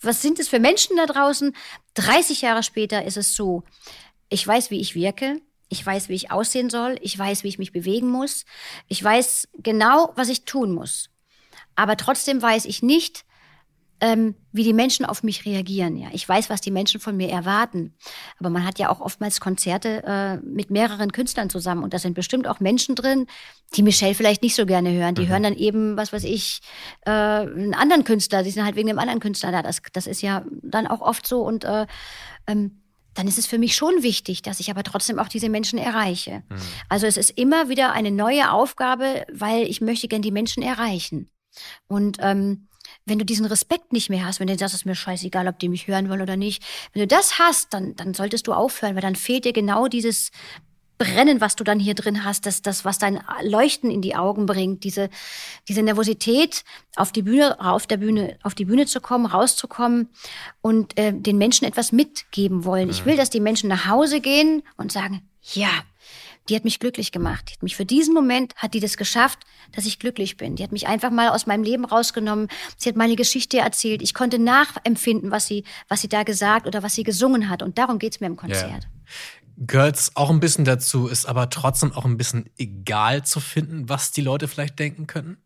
was 0.00 0.22
sind 0.22 0.38
es 0.38 0.46
für 0.46 0.60
Menschen 0.60 0.96
da 0.96 1.06
draußen? 1.06 1.52
30 1.94 2.42
Jahre 2.42 2.62
später 2.62 3.04
ist 3.04 3.16
es 3.16 3.34
so, 3.34 3.64
ich 4.28 4.46
weiß, 4.46 4.70
wie 4.70 4.80
ich 4.80 4.94
wirke. 4.94 5.40
Ich 5.68 5.84
weiß, 5.84 6.08
wie 6.08 6.14
ich 6.14 6.30
aussehen 6.30 6.70
soll. 6.70 6.96
Ich 7.02 7.18
weiß, 7.18 7.42
wie 7.42 7.48
ich 7.48 7.58
mich 7.58 7.72
bewegen 7.72 8.08
muss. 8.08 8.44
Ich 8.86 9.02
weiß 9.02 9.48
genau, 9.58 10.12
was 10.14 10.28
ich 10.28 10.44
tun 10.44 10.70
muss. 10.70 11.10
Aber 11.74 11.96
trotzdem 11.96 12.40
weiß 12.40 12.66
ich 12.66 12.82
nicht, 12.82 13.24
ähm, 14.00 14.34
wie 14.52 14.64
die 14.64 14.72
Menschen 14.72 15.04
auf 15.04 15.22
mich 15.22 15.44
reagieren. 15.44 15.96
Ja, 15.96 16.08
ich 16.12 16.28
weiß, 16.28 16.50
was 16.50 16.60
die 16.60 16.70
Menschen 16.70 17.00
von 17.00 17.16
mir 17.16 17.28
erwarten. 17.28 17.94
Aber 18.38 18.50
man 18.50 18.64
hat 18.64 18.78
ja 18.78 18.90
auch 18.90 19.00
oftmals 19.00 19.40
Konzerte 19.40 20.02
äh, 20.04 20.36
mit 20.46 20.70
mehreren 20.70 21.12
Künstlern 21.12 21.50
zusammen 21.50 21.82
und 21.82 21.94
da 21.94 21.98
sind 21.98 22.14
bestimmt 22.14 22.46
auch 22.46 22.60
Menschen 22.60 22.94
drin, 22.94 23.26
die 23.74 23.82
Michelle 23.82 24.14
vielleicht 24.14 24.42
nicht 24.42 24.54
so 24.54 24.66
gerne 24.66 24.92
hören. 24.92 25.14
Die 25.14 25.22
mhm. 25.22 25.28
hören 25.28 25.42
dann 25.42 25.56
eben, 25.56 25.96
was 25.96 26.12
weiß 26.12 26.24
ich, 26.24 26.60
äh, 27.06 27.10
einen 27.10 27.74
anderen 27.74 28.04
Künstler. 28.04 28.42
Die 28.42 28.50
sind 28.50 28.64
halt 28.64 28.76
wegen 28.76 28.88
dem 28.88 28.98
anderen 28.98 29.20
Künstler 29.20 29.52
da. 29.52 29.62
Das, 29.62 29.82
das 29.92 30.06
ist 30.06 30.22
ja 30.22 30.44
dann 30.62 30.86
auch 30.86 31.00
oft 31.00 31.26
so 31.26 31.42
und 31.42 31.64
äh, 31.64 31.86
ähm, 32.46 32.82
dann 33.14 33.26
ist 33.26 33.38
es 33.38 33.48
für 33.48 33.58
mich 33.58 33.74
schon 33.74 34.04
wichtig, 34.04 34.42
dass 34.42 34.60
ich 34.60 34.70
aber 34.70 34.84
trotzdem 34.84 35.18
auch 35.18 35.26
diese 35.26 35.48
Menschen 35.48 35.76
erreiche. 35.76 36.44
Mhm. 36.48 36.56
Also 36.88 37.06
es 37.06 37.16
ist 37.16 37.30
immer 37.30 37.68
wieder 37.68 37.92
eine 37.92 38.12
neue 38.12 38.52
Aufgabe, 38.52 39.26
weil 39.32 39.64
ich 39.64 39.80
möchte 39.80 40.06
gern 40.06 40.22
die 40.22 40.30
Menschen 40.30 40.62
erreichen. 40.62 41.28
Und 41.88 42.18
ähm, 42.20 42.67
wenn 43.08 43.18
du 43.18 43.24
diesen 43.24 43.46
Respekt 43.46 43.92
nicht 43.92 44.10
mehr 44.10 44.24
hast, 44.24 44.40
wenn 44.40 44.46
du 44.46 44.58
sagst, 44.58 44.74
es 44.74 44.80
ist 44.80 44.86
mir 44.86 44.94
scheißegal, 44.94 45.48
ob 45.48 45.58
die 45.58 45.68
mich 45.68 45.88
hören 45.88 46.08
wollen 46.08 46.22
oder 46.22 46.36
nicht, 46.36 46.62
wenn 46.92 47.00
du 47.00 47.06
das 47.06 47.38
hast, 47.38 47.72
dann, 47.74 47.96
dann 47.96 48.14
solltest 48.14 48.46
du 48.46 48.52
aufhören, 48.52 48.94
weil 48.94 49.02
dann 49.02 49.16
fehlt 49.16 49.44
dir 49.44 49.52
genau 49.52 49.88
dieses 49.88 50.30
Brennen, 50.98 51.40
was 51.40 51.54
du 51.54 51.62
dann 51.62 51.78
hier 51.78 51.94
drin 51.94 52.24
hast, 52.24 52.44
das, 52.44 52.60
das, 52.60 52.84
was 52.84 52.98
dein 52.98 53.20
Leuchten 53.42 53.90
in 53.90 54.02
die 54.02 54.16
Augen 54.16 54.46
bringt, 54.46 54.82
diese, 54.82 55.08
diese 55.68 55.82
Nervosität, 55.82 56.64
auf 56.96 57.12
die 57.12 57.22
Bühne, 57.22 57.58
auf 57.60 57.86
der 57.86 57.98
Bühne, 57.98 58.36
auf 58.42 58.56
die 58.56 58.64
Bühne 58.64 58.86
zu 58.86 59.00
kommen, 59.00 59.24
rauszukommen 59.24 60.08
und 60.60 60.98
äh, 60.98 61.12
den 61.12 61.38
Menschen 61.38 61.66
etwas 61.66 61.92
mitgeben 61.92 62.64
wollen. 62.64 62.90
Ich 62.90 63.06
will, 63.06 63.16
dass 63.16 63.30
die 63.30 63.40
Menschen 63.40 63.68
nach 63.68 63.86
Hause 63.86 64.20
gehen 64.20 64.64
und 64.76 64.90
sagen, 64.90 65.22
ja, 65.52 65.70
die 66.48 66.56
hat 66.56 66.64
mich 66.64 66.80
glücklich 66.80 67.12
gemacht. 67.12 67.48
Die 67.48 67.54
hat 67.54 67.62
mich 67.62 67.76
für 67.76 67.84
diesen 67.84 68.14
Moment 68.14 68.54
hat 68.56 68.74
die 68.74 68.80
das 68.80 68.96
geschafft, 68.96 69.40
dass 69.72 69.86
ich 69.86 69.98
glücklich 69.98 70.36
bin. 70.36 70.56
Die 70.56 70.62
hat 70.62 70.72
mich 70.72 70.86
einfach 70.86 71.10
mal 71.10 71.28
aus 71.28 71.46
meinem 71.46 71.62
Leben 71.62 71.84
rausgenommen. 71.84 72.48
Sie 72.76 72.88
hat 72.88 72.96
meine 72.96 73.16
Geschichte 73.16 73.58
erzählt. 73.58 74.02
Ich 74.02 74.14
konnte 74.14 74.38
nachempfinden, 74.38 75.30
was 75.30 75.46
sie, 75.46 75.64
was 75.88 76.00
sie 76.00 76.08
da 76.08 76.22
gesagt 76.22 76.66
oder 76.66 76.82
was 76.82 76.94
sie 76.94 77.02
gesungen 77.02 77.48
hat. 77.48 77.62
Und 77.62 77.78
darum 77.78 77.98
geht's 77.98 78.20
mir 78.20 78.26
im 78.26 78.36
Konzert. 78.36 78.84
Ja. 78.84 78.88
Gehört 79.60 80.12
auch 80.14 80.30
ein 80.30 80.38
bisschen 80.38 80.64
dazu, 80.64 81.08
ist 81.08 81.26
aber 81.26 81.50
trotzdem 81.50 81.92
auch 81.92 82.04
ein 82.04 82.16
bisschen 82.16 82.48
egal 82.58 83.24
zu 83.24 83.40
finden, 83.40 83.88
was 83.88 84.12
die 84.12 84.20
Leute 84.20 84.46
vielleicht 84.46 84.78
denken 84.78 85.08
könnten? 85.08 85.38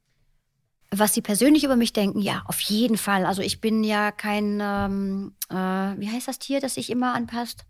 Was 0.91 1.15
sie 1.15 1.23
persönlich 1.23 1.65
über 1.65 1.77
mich 1.77 1.95
denken, 1.95 2.21
ja, 2.21 2.43
auf 2.45 2.61
jeden 2.61 2.99
Fall. 2.99 3.25
Also 3.25 3.41
ich 3.41 3.63
bin 3.63 3.83
ja 3.83 4.13
kein, 4.13 4.61
ähm, 4.61 5.33
äh, 5.49 5.55
wie 5.55 6.11
heißt 6.11 6.29
das 6.29 6.39
Tier, 6.39 6.61
das 6.61 6.75
sich 6.75 6.91
immer 6.91 7.15
anpasst? 7.15 7.65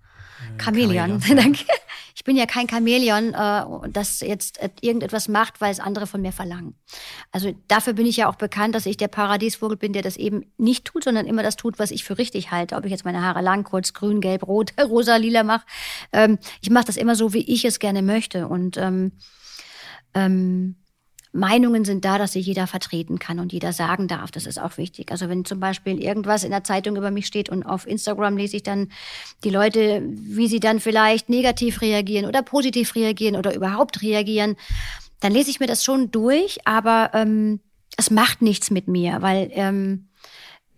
Chamäleon, 0.59 1.23
danke. 1.37 1.65
Ich 2.15 2.25
bin 2.25 2.37
ja 2.37 2.47
kein 2.47 2.69
Chamäleon, 2.69 3.35
äh, 3.35 3.91
das 3.91 4.21
jetzt 4.21 4.59
irgendetwas 4.81 5.29
macht, 5.29 5.61
weil 5.61 5.73
es 5.73 5.81
andere 5.81 6.07
von 6.07 6.23
mir 6.23 6.33
verlangen. 6.33 6.75
Also 7.31 7.55
dafür 7.69 7.93
bin 7.93 8.07
ich 8.07 8.17
ja 8.17 8.29
auch 8.29 8.37
bekannt, 8.37 8.75
dass 8.75 8.87
ich 8.87 8.97
der 8.97 9.09
Paradiesvogel 9.09 9.77
bin, 9.77 9.93
der 9.93 10.03
das 10.03 10.17
eben 10.17 10.53
nicht 10.59 10.85
tut, 10.85 11.05
sondern 11.05 11.27
immer 11.27 11.43
das 11.43 11.57
tut, 11.57 11.79
was 11.79 11.91
ich 11.91 12.05
für 12.05 12.19
richtig 12.19 12.51
halte. 12.51 12.77
Ob 12.77 12.85
ich 12.85 12.91
jetzt 12.91 13.05
meine 13.05 13.23
Haare 13.23 13.43
lang, 13.43 13.65
kurz, 13.65 13.93
grün, 13.93 14.21
gelb, 14.21 14.47
rot, 14.47 14.73
rosa, 14.81 15.17
lila 15.17 15.43
mache. 15.43 15.67
Ähm, 16.13 16.39
ich 16.61 16.71
mache 16.71 16.87
das 16.87 16.97
immer 16.97 17.17
so, 17.17 17.33
wie 17.33 17.51
ich 17.51 17.65
es 17.65 17.79
gerne 17.79 18.03
möchte. 18.03 18.49
Und 18.49 18.77
ähm, 18.77 19.13
ähm, 20.15 20.77
Meinungen 21.33 21.87
sind 21.87 22.05
da, 22.05 22.19
dass 22.19 22.33
sie 22.33 22.41
jeder 22.41 22.67
vertreten 22.67 23.19
kann 23.19 23.39
und 23.39 23.53
jeder 23.53 23.73
sagen 23.73 24.07
darf. 24.07 24.31
Das 24.31 24.47
ist 24.47 24.61
auch 24.61 24.77
wichtig. 24.77 25.11
Also 25.11 25.31
wenn 25.31 25.47
zum 25.47 25.61
Beispiel 25.61 26.03
irgendwas 26.03 26.45
in 26.45 26.51
der 26.51 26.63
Zeitung 26.63 26.97
über 26.97 27.11
mich 27.11 27.27
steht 27.27 27.49
und 27.49 27.65
auf 27.65 27.87
Instagram 27.87 28.37
lese 28.37 28.57
ich 28.57 28.63
dann 28.63 28.91
die 29.43 29.51
Leute, 29.51 30.03
wie 30.07 30.47
sie 30.47 30.61
dann 30.61 30.79
vielleicht 30.79 31.31
negativ 31.31 31.81
reagieren 31.81 32.27
oder 32.27 32.43
positiv 32.43 32.95
reagieren 32.95 33.37
oder 33.37 33.55
überhaupt 33.55 34.03
reagieren, 34.03 34.57
dann 35.21 35.33
lese 35.33 35.51
ich 35.51 35.59
mir 35.59 35.67
das 35.67 35.85
schon 35.85 36.11
durch, 36.11 36.59
aber 36.67 37.11
ähm, 37.15 37.61
es 37.97 38.11
macht 38.11 38.43
nichts 38.43 38.71
mit 38.71 38.87
mir, 38.89 39.23
weil 39.23 39.49
ähm, 39.53 40.09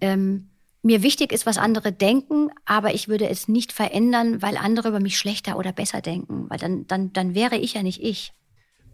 ähm, 0.00 0.50
mir 0.82 1.02
wichtig 1.02 1.32
ist, 1.32 1.46
was 1.46 1.58
andere 1.58 1.92
denken, 1.92 2.50
aber 2.64 2.94
ich 2.94 3.08
würde 3.08 3.28
es 3.28 3.48
nicht 3.48 3.72
verändern, 3.72 4.42
weil 4.42 4.56
andere 4.56 4.88
über 4.88 5.00
mich 5.00 5.18
schlechter 5.18 5.58
oder 5.58 5.72
besser 5.72 6.00
denken, 6.00 6.46
weil 6.48 6.58
dann, 6.58 6.86
dann, 6.86 7.12
dann 7.12 7.34
wäre 7.34 7.56
ich 7.56 7.74
ja 7.74 7.82
nicht 7.82 8.02
ich. 8.02 8.32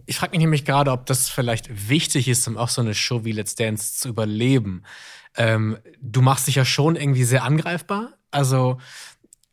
Ich 0.07 0.17
frage 0.17 0.33
mich 0.33 0.41
nämlich 0.41 0.65
gerade, 0.65 0.91
ob 0.91 1.07
das 1.07 1.29
vielleicht 1.29 1.89
wichtig 1.89 2.29
ist, 2.29 2.47
um 2.49 2.57
auch 2.57 2.69
so 2.69 2.81
eine 2.81 2.95
Show 2.95 3.25
wie 3.25 3.33
Let's 3.33 3.55
Dance 3.55 3.95
zu 3.95 4.09
überleben. 4.09 4.85
Ähm, 5.37 5.79
du 6.01 6.23
machst 6.23 6.47
dich 6.47 6.57
ja 6.57 6.65
schon 6.65 6.97
irgendwie 6.97 7.25
sehr 7.25 7.45
angreifbar. 7.45 8.15
Also 8.31 8.79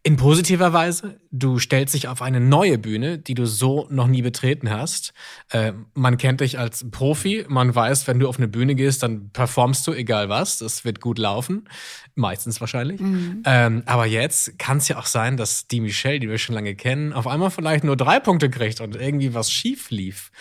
In 0.04 0.16
positiver 0.16 0.72
Weise, 0.72 1.20
du 1.32 1.60
stellst 1.60 1.94
dich 1.94 2.08
auf 2.08 2.22
eine 2.22 2.40
neue 2.40 2.78
Bühne, 2.78 3.18
die 3.18 3.34
du 3.34 3.46
so 3.46 3.88
noch 3.90 4.08
nie 4.08 4.22
betreten 4.22 4.70
hast. 4.70 5.14
Äh, 5.52 5.74
man 5.96 6.18
kennt 6.18 6.40
dich 6.40 6.58
als 6.58 6.90
Profi, 6.90 7.46
man 7.50 7.76
weiß, 7.76 8.08
wenn 8.08 8.18
du 8.20 8.30
auf 8.30 8.38
eine 8.38 8.48
Bühne 8.48 8.76
gehst, 8.76 9.04
dann 9.04 9.32
performst 9.32 9.86
du 9.86 9.92
egal 9.92 10.30
was, 10.30 10.60
das 10.60 10.86
wird 10.86 11.02
gut 11.02 11.20
laufen, 11.20 11.68
meistens 12.16 12.62
wahrscheinlich. 12.62 13.02
Mhm. 13.02 13.44
Ähm, 13.46 13.84
aber 13.86 14.06
jetzt 14.06 14.58
kann 14.58 14.78
es 14.78 14.88
ja 14.88 14.98
auch 14.98 15.08
sein, 15.08 15.36
dass 15.36 15.68
die 15.68 15.82
Michelle, 15.82 16.20
die 16.20 16.30
wir 16.30 16.38
schon 16.38 16.56
lange 16.56 16.76
kennen, 16.76 17.12
auf 17.12 17.28
einmal 17.28 17.52
vielleicht 17.52 17.84
nur 17.84 17.98
drei 17.98 18.20
Punkte 18.22 18.50
kriegt 18.50 18.80
und 18.80 18.96
irgendwie 18.96 19.34
was 19.34 19.52
schief 19.52 19.90
lief. 19.90 20.32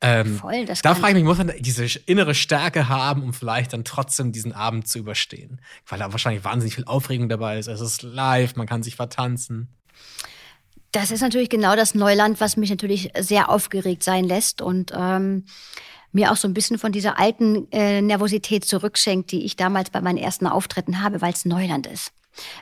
Ähm, 0.00 0.36
Voll, 0.36 0.64
das 0.64 0.80
da 0.80 0.94
frage 0.94 1.08
ich 1.08 1.14
mich, 1.16 1.24
muss 1.24 1.38
man 1.38 1.52
diese 1.58 1.84
innere 2.06 2.34
Stärke 2.34 2.88
haben, 2.88 3.22
um 3.22 3.34
vielleicht 3.34 3.74
dann 3.74 3.84
trotzdem 3.84 4.32
diesen 4.32 4.52
Abend 4.52 4.88
zu 4.88 4.98
überstehen? 4.98 5.60
Weil 5.86 5.98
da 5.98 6.10
wahrscheinlich 6.10 6.42
wahnsinnig 6.44 6.74
viel 6.74 6.84
Aufregung 6.84 7.28
dabei 7.28 7.58
ist. 7.58 7.66
Es 7.66 7.82
ist 7.82 8.02
live, 8.02 8.56
man 8.56 8.66
kann 8.66 8.82
sich 8.82 8.98
tanzen? 9.08 9.68
Das 10.92 11.10
ist 11.10 11.20
natürlich 11.20 11.50
genau 11.50 11.76
das 11.76 11.94
Neuland, 11.94 12.40
was 12.40 12.56
mich 12.56 12.70
natürlich 12.70 13.10
sehr 13.18 13.48
aufgeregt 13.48 14.02
sein 14.02 14.24
lässt 14.24 14.60
und 14.60 14.92
ähm, 14.94 15.44
mir 16.12 16.32
auch 16.32 16.36
so 16.36 16.48
ein 16.48 16.54
bisschen 16.54 16.78
von 16.78 16.90
dieser 16.90 17.18
alten 17.18 17.70
äh, 17.70 18.02
Nervosität 18.02 18.64
zurückschenkt, 18.64 19.30
die 19.30 19.44
ich 19.44 19.56
damals 19.56 19.90
bei 19.90 20.00
meinen 20.00 20.18
ersten 20.18 20.46
Auftritten 20.46 21.02
habe, 21.02 21.20
weil 21.20 21.32
es 21.32 21.44
Neuland 21.44 21.86
ist. 21.86 22.12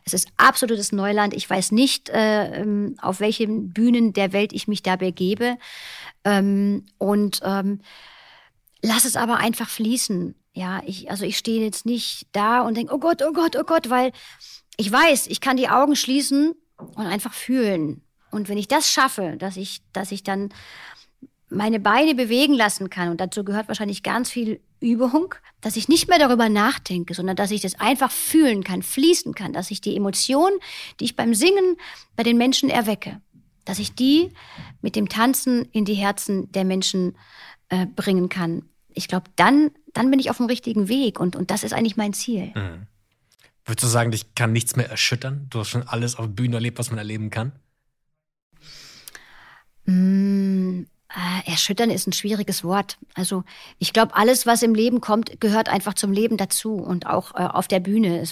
Es 0.04 0.12
ist 0.12 0.28
absolutes 0.37 0.92
Neuland. 0.92 1.35
Ich 1.35 1.49
weiß 1.49 1.73
nicht, 1.73 2.09
äh, 2.11 2.61
ähm, 2.61 2.97
auf 3.00 3.21
welchen 3.21 3.73
Bühnen 3.73 4.12
der 4.12 4.33
Welt 4.33 4.52
ich 4.52 4.68
mich 4.68 4.83
da 4.83 4.97
begebe. 4.97 5.57
Ähm, 6.25 6.87
und 6.99 7.40
ähm, 7.45 7.80
lass 8.83 9.04
es 9.04 9.16
aber 9.16 9.37
einfach 9.38 9.68
fließen. 9.68 10.35
Ja, 10.52 10.83
ich, 10.87 11.11
also 11.11 11.25
ich 11.25 11.38
stehe 11.38 11.62
jetzt 11.62 11.87
nicht 11.87 12.26
da 12.33 12.62
und 12.62 12.76
denke, 12.76 12.95
oh 12.95 12.99
Gott, 12.99 13.23
oh 13.23 13.33
Gott, 13.33 13.57
oh 13.57 13.64
Gott, 13.64 13.90
weil 13.90 14.12
ich 14.78 14.90
weiß, 14.90 15.26
ich 15.26 15.40
kann 15.40 15.58
die 15.58 15.68
Augen 15.68 15.97
schließen 15.97 16.54
und 16.78 17.06
einfach 17.06 17.35
fühlen. 17.35 18.00
Und 18.30 18.49
wenn 18.49 18.58
ich 18.58 18.68
das 18.68 18.90
schaffe, 18.90 19.37
dass 19.38 19.56
ich, 19.56 19.82
dass 19.92 20.12
ich 20.12 20.23
dann 20.23 20.50
meine 21.50 21.80
Beine 21.80 22.14
bewegen 22.14 22.54
lassen 22.54 22.88
kann, 22.88 23.08
und 23.08 23.20
dazu 23.20 23.44
gehört 23.44 23.68
wahrscheinlich 23.68 24.02
ganz 24.02 24.30
viel 24.30 24.61
Übung, 24.80 25.35
dass 25.61 25.76
ich 25.76 25.88
nicht 25.88 26.08
mehr 26.08 26.20
darüber 26.20 26.49
nachdenke, 26.49 27.14
sondern 27.14 27.35
dass 27.35 27.50
ich 27.50 27.61
das 27.61 27.80
einfach 27.80 28.12
fühlen 28.12 28.62
kann, 28.62 28.82
fließen 28.82 29.35
kann, 29.35 29.52
dass 29.52 29.70
ich 29.73 29.80
die 29.80 29.97
Emotionen, 29.97 30.56
die 31.00 31.06
ich 31.06 31.16
beim 31.16 31.35
Singen 31.35 31.76
bei 32.14 32.23
den 32.23 32.38
Menschen 32.38 32.70
erwecke, 32.70 33.20
dass 33.64 33.80
ich 33.80 33.94
die 33.94 34.30
mit 34.80 34.94
dem 34.94 35.08
Tanzen 35.08 35.64
in 35.73 35.85
die 35.85 35.94
Herzen 35.94 36.52
der 36.52 36.64
Menschen 36.64 37.16
äh, 37.68 37.87
bringen 37.87 38.28
kann. 38.28 38.62
Ich 38.94 39.08
glaube, 39.08 39.30
dann, 39.35 39.73
dann 39.92 40.11
bin 40.11 40.20
ich 40.20 40.30
auf 40.30 40.37
dem 40.37 40.47
richtigen 40.47 40.88
Weg 40.88 41.18
und, 41.18 41.35
und 41.35 41.50
das 41.50 41.64
ist 41.64 41.73
eigentlich 41.73 41.97
mein 41.97 42.12
Ziel. 42.12 42.52
Mhm. 42.54 42.87
Würdest 43.68 43.84
du 43.84 43.88
sagen, 43.88 44.10
dich 44.10 44.34
kann 44.34 44.52
nichts 44.52 44.76
mehr 44.76 44.88
erschüttern? 44.88 45.46
Du 45.50 45.58
hast 45.58 45.68
schon 45.68 45.87
alles 45.87 46.16
auf 46.16 46.26
Bühnen 46.28 46.54
erlebt, 46.54 46.78
was 46.78 46.90
man 46.90 46.96
erleben 46.96 47.28
kann? 47.28 47.52
Mm, 49.84 50.84
äh, 51.10 51.50
erschüttern 51.50 51.90
ist 51.90 52.06
ein 52.06 52.14
schwieriges 52.14 52.64
Wort. 52.64 52.96
Also 53.12 53.44
ich 53.78 53.92
glaube, 53.92 54.16
alles, 54.16 54.46
was 54.46 54.62
im 54.62 54.75
Leben 54.75 55.02
kommt, 55.02 55.38
gehört 55.38 55.68
einfach 55.68 55.92
zum 55.92 56.12
Leben 56.12 56.38
dazu 56.38 56.76
und 56.76 57.06
auch 57.06 57.34
äh, 57.34 57.44
auf 57.44 57.68
der 57.68 57.80
Bühne. 57.80 58.25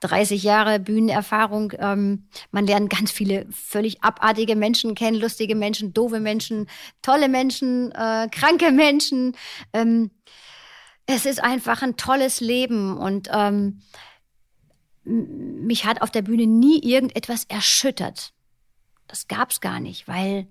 30 0.00 0.42
Jahre 0.42 0.78
Bühnenerfahrung. 0.78 1.72
Ähm, 1.78 2.28
man 2.50 2.66
lernt 2.66 2.90
ganz 2.90 3.12
viele 3.12 3.46
völlig 3.50 4.04
abartige 4.04 4.56
Menschen 4.56 4.94
kennen, 4.94 5.18
lustige 5.18 5.54
Menschen, 5.54 5.94
doofe 5.94 6.20
Menschen, 6.20 6.68
tolle 7.00 7.30
Menschen, 7.30 7.92
äh, 7.92 8.28
kranke 8.30 8.72
Menschen. 8.72 9.34
Ähm, 9.72 10.10
es 11.06 11.24
ist 11.24 11.42
einfach 11.42 11.80
ein 11.80 11.96
tolles 11.96 12.42
Leben 12.42 12.98
und 12.98 13.30
ähm, 13.32 13.80
mich 15.04 15.84
hat 15.84 16.02
auf 16.02 16.10
der 16.10 16.22
Bühne 16.22 16.46
nie 16.46 16.80
irgendetwas 16.82 17.44
erschüttert. 17.44 18.32
Das 19.06 19.28
gab's 19.28 19.60
gar 19.60 19.80
nicht, 19.80 20.08
weil 20.08 20.46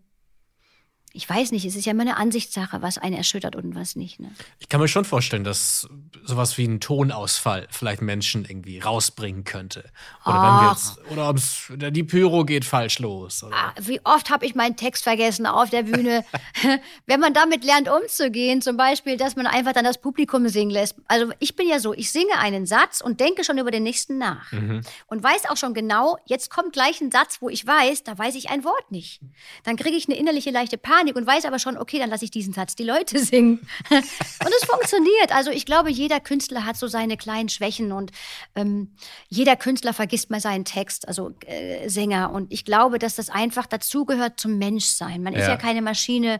ich 1.15 1.29
weiß 1.29 1.51
nicht, 1.51 1.63
es 1.63 1.75
ist 1.75 1.85
ja 1.85 1.91
immer 1.91 2.01
eine 2.01 2.17
Ansichtssache, 2.17 2.81
was 2.81 2.97
einen 2.97 3.15
erschüttert 3.15 3.55
und 3.55 3.75
was 3.75 3.95
nicht. 3.95 4.19
Ne? 4.19 4.31
Ich 4.57 4.67
kann 4.67 4.81
mir 4.81 4.87
schon 4.87 5.05
vorstellen, 5.05 5.43
dass 5.43 5.87
sowas 6.23 6.57
wie 6.57 6.65
ein 6.67 6.79
Tonausfall 6.79 7.67
vielleicht 7.69 8.01
Menschen 8.01 8.45
irgendwie 8.45 8.79
rausbringen 8.79 9.43
könnte. 9.43 9.83
Oder 10.25 10.35
wenn 10.35 10.65
wir 10.65 10.69
jetzt, 10.71 11.11
oder 11.11 11.29
ob's, 11.29 11.71
die 11.71 12.03
Pyro 12.03 12.45
geht 12.45 12.65
falsch 12.65 12.97
los. 12.97 13.45
Ah, 13.51 13.73
wie 13.79 14.01
oft 14.03 14.31
habe 14.31 14.47
ich 14.47 14.55
meinen 14.55 14.75
Text 14.75 15.03
vergessen 15.03 15.45
auf 15.45 15.69
der 15.69 15.83
Bühne. 15.83 16.25
wenn 17.05 17.19
man 17.19 17.35
damit 17.35 17.63
lernt 17.63 17.89
umzugehen, 17.89 18.63
zum 18.63 18.75
Beispiel, 18.75 19.15
dass 19.15 19.35
man 19.35 19.45
einfach 19.45 19.73
dann 19.73 19.85
das 19.85 20.01
Publikum 20.01 20.47
singen 20.49 20.71
lässt. 20.71 20.95
Also 21.07 21.31
ich 21.37 21.55
bin 21.55 21.69
ja 21.69 21.79
so, 21.79 21.93
ich 21.93 22.11
singe 22.11 22.39
einen 22.39 22.65
Satz 22.65 23.01
und 23.01 23.19
denke 23.19 23.43
schon 23.43 23.59
über 23.59 23.69
den 23.69 23.83
nächsten 23.83 24.17
nach. 24.17 24.51
Mhm. 24.51 24.81
Und 25.05 25.21
weiß 25.21 25.47
auch 25.47 25.57
schon 25.57 25.75
genau, 25.75 26.17
jetzt 26.25 26.49
kommt 26.49 26.73
gleich 26.73 27.01
ein 27.01 27.11
Satz, 27.11 27.37
wo 27.39 27.49
ich 27.49 27.67
weiß, 27.67 28.03
da 28.03 28.17
weiß 28.17 28.33
ich 28.33 28.49
ein 28.49 28.63
Wort 28.63 28.89
nicht. 28.91 29.21
Dann 29.63 29.75
kriege 29.75 29.95
ich 29.95 30.07
eine 30.07 30.17
innerliche 30.17 30.49
leichte 30.49 30.79
Panik 30.79 31.02
Panik 31.03 31.15
und 31.17 31.27
weiß 31.27 31.45
aber 31.45 31.59
schon, 31.59 31.77
okay, 31.77 31.99
dann 31.99 32.09
lasse 32.09 32.23
ich 32.23 32.31
diesen 32.31 32.53
Satz 32.53 32.75
die 32.75 32.83
Leute 32.83 33.19
singen. 33.23 33.59
und 33.89 34.53
es 34.61 34.65
funktioniert. 34.65 35.35
Also 35.35 35.51
ich 35.51 35.65
glaube, 35.65 35.91
jeder 35.91 36.19
Künstler 36.19 36.65
hat 36.65 36.77
so 36.77 36.87
seine 36.87 37.17
kleinen 37.17 37.49
Schwächen 37.49 37.91
und 37.91 38.11
ähm, 38.55 38.95
jeder 39.27 39.55
Künstler 39.55 39.93
vergisst 39.93 40.29
mal 40.29 40.39
seinen 40.39 40.65
Text, 40.65 41.07
also 41.07 41.31
äh, 41.45 41.89
Sänger. 41.89 42.31
Und 42.31 42.51
ich 42.53 42.63
glaube, 42.65 42.99
dass 42.99 43.15
das 43.15 43.29
einfach 43.29 43.65
dazugehört 43.65 44.39
zum 44.39 44.57
Menschsein. 44.57 45.23
Man 45.23 45.33
ja. 45.33 45.39
ist 45.39 45.47
ja 45.47 45.57
keine 45.57 45.81
Maschine. 45.81 46.39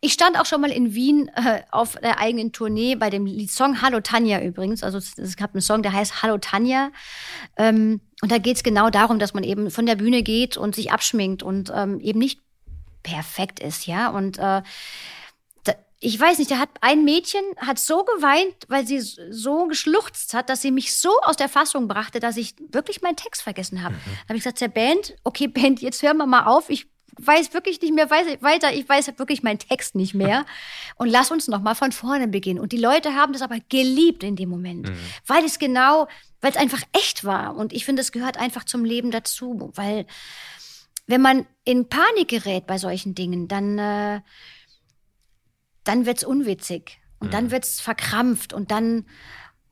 Ich 0.00 0.12
stand 0.12 0.38
auch 0.38 0.44
schon 0.44 0.60
mal 0.60 0.70
in 0.70 0.94
Wien 0.94 1.28
äh, 1.28 1.62
auf 1.70 1.96
der 1.96 2.18
eigenen 2.18 2.52
Tournee 2.52 2.94
bei 2.94 3.10
dem 3.10 3.26
Song 3.48 3.80
Hallo 3.80 4.00
Tanja 4.00 4.40
übrigens. 4.40 4.82
Also 4.82 4.98
es 4.98 5.36
gab 5.36 5.54
einen 5.54 5.62
Song, 5.62 5.82
der 5.82 5.92
heißt 5.92 6.22
Hallo 6.22 6.38
Tanja. 6.38 6.90
Ähm, 7.56 8.00
und 8.22 8.32
da 8.32 8.38
geht 8.38 8.56
es 8.56 8.62
genau 8.62 8.90
darum, 8.90 9.18
dass 9.18 9.34
man 9.34 9.44
eben 9.44 9.70
von 9.70 9.86
der 9.86 9.96
Bühne 9.96 10.22
geht 10.22 10.56
und 10.56 10.74
sich 10.74 10.92
abschminkt 10.92 11.42
und 11.42 11.72
ähm, 11.74 12.00
eben 12.00 12.18
nicht 12.18 12.40
perfekt 13.04 13.60
ist, 13.60 13.86
ja. 13.86 14.08
Und 14.08 14.38
äh, 14.38 14.62
ich 16.04 16.20
weiß 16.20 16.38
nicht, 16.38 16.50
da 16.50 16.58
hat 16.58 16.68
ein 16.82 17.04
Mädchen 17.04 17.42
hat 17.56 17.78
so 17.78 18.04
geweint, 18.04 18.54
weil 18.68 18.86
sie 18.86 19.00
so 19.00 19.66
geschluchzt 19.66 20.34
hat, 20.34 20.50
dass 20.50 20.60
sie 20.60 20.70
mich 20.70 20.94
so 20.94 21.10
aus 21.22 21.36
der 21.36 21.48
Fassung 21.48 21.88
brachte, 21.88 22.20
dass 22.20 22.36
ich 22.36 22.54
wirklich 22.70 23.00
meinen 23.00 23.16
Text 23.16 23.42
vergessen 23.42 23.82
habe. 23.82 23.94
Mhm. 23.94 24.00
Da 24.04 24.28
habe 24.28 24.36
ich 24.36 24.44
gesagt, 24.44 24.60
der 24.60 24.68
Band, 24.68 25.14
okay, 25.24 25.46
Band, 25.48 25.80
jetzt 25.80 26.02
hören 26.02 26.18
wir 26.18 26.26
mal 26.26 26.44
auf. 26.44 26.68
Ich 26.68 26.88
weiß 27.16 27.54
wirklich 27.54 27.80
nicht 27.80 27.94
mehr 27.94 28.10
weiter. 28.10 28.74
Ich 28.74 28.86
weiß 28.86 29.18
wirklich 29.18 29.42
meinen 29.42 29.58
Text 29.58 29.94
nicht 29.94 30.12
mehr. 30.12 30.44
Und 30.96 31.08
lass 31.08 31.30
uns 31.30 31.48
noch 31.48 31.62
mal 31.62 31.74
von 31.74 31.90
vorne 31.90 32.28
beginnen. 32.28 32.60
Und 32.60 32.72
die 32.72 32.76
Leute 32.76 33.14
haben 33.14 33.32
das 33.32 33.40
aber 33.40 33.56
geliebt 33.70 34.24
in 34.24 34.36
dem 34.36 34.50
Moment, 34.50 34.90
mhm. 34.90 34.96
weil 35.26 35.44
es 35.44 35.58
genau, 35.58 36.06
weil 36.42 36.50
es 36.50 36.58
einfach 36.58 36.82
echt 36.92 37.24
war. 37.24 37.56
Und 37.56 37.72
ich 37.72 37.86
finde, 37.86 38.02
es 38.02 38.12
gehört 38.12 38.36
einfach 38.36 38.64
zum 38.64 38.84
Leben 38.84 39.10
dazu, 39.10 39.72
weil 39.74 40.04
wenn 41.06 41.20
man 41.20 41.46
in 41.64 41.88
Panik 41.88 42.28
gerät 42.28 42.66
bei 42.66 42.78
solchen 42.78 43.14
Dingen, 43.14 43.48
dann, 43.48 43.78
äh, 43.78 44.20
dann 45.84 46.06
wird's 46.06 46.24
unwitzig 46.24 46.98
und 47.18 47.28
mhm. 47.28 47.32
dann 47.32 47.50
wird's 47.50 47.80
verkrampft 47.80 48.52
und 48.52 48.70
dann 48.70 49.04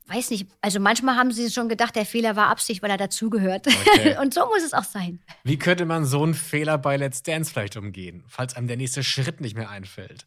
weiß 0.07 0.31
nicht, 0.31 0.47
also 0.61 0.81
manchmal 0.81 1.17
haben 1.17 1.33
sie 1.33 1.51
schon 1.51 1.69
gedacht, 1.69 1.97
der 1.97 2.05
Fehler 2.05 2.37
war 2.37 2.49
Absicht, 2.49 2.83
weil 2.83 2.91
er 2.91 2.97
dazugehört. 2.97 3.67
Okay. 3.67 4.17
und 4.21 4.35
so 4.35 4.47
muss 4.47 4.63
es 4.63 4.75
auch 4.75 4.85
sein. 4.85 5.21
Wie 5.45 5.59
könnte 5.59 5.87
man 5.87 6.05
so 6.05 6.23
einen 6.23 6.35
Fehler 6.35 6.79
bei 6.79 6.97
Let's 6.97 7.23
Dance 7.23 7.51
vielleicht 7.51 7.77
umgehen, 7.77 8.25
falls 8.29 8.55
einem 8.55 8.67
der 8.67 8.77
nächste 8.77 9.03
Schritt 9.03 9.41
nicht 9.41 9.57
mehr 9.57 9.71
einfällt? 9.71 10.27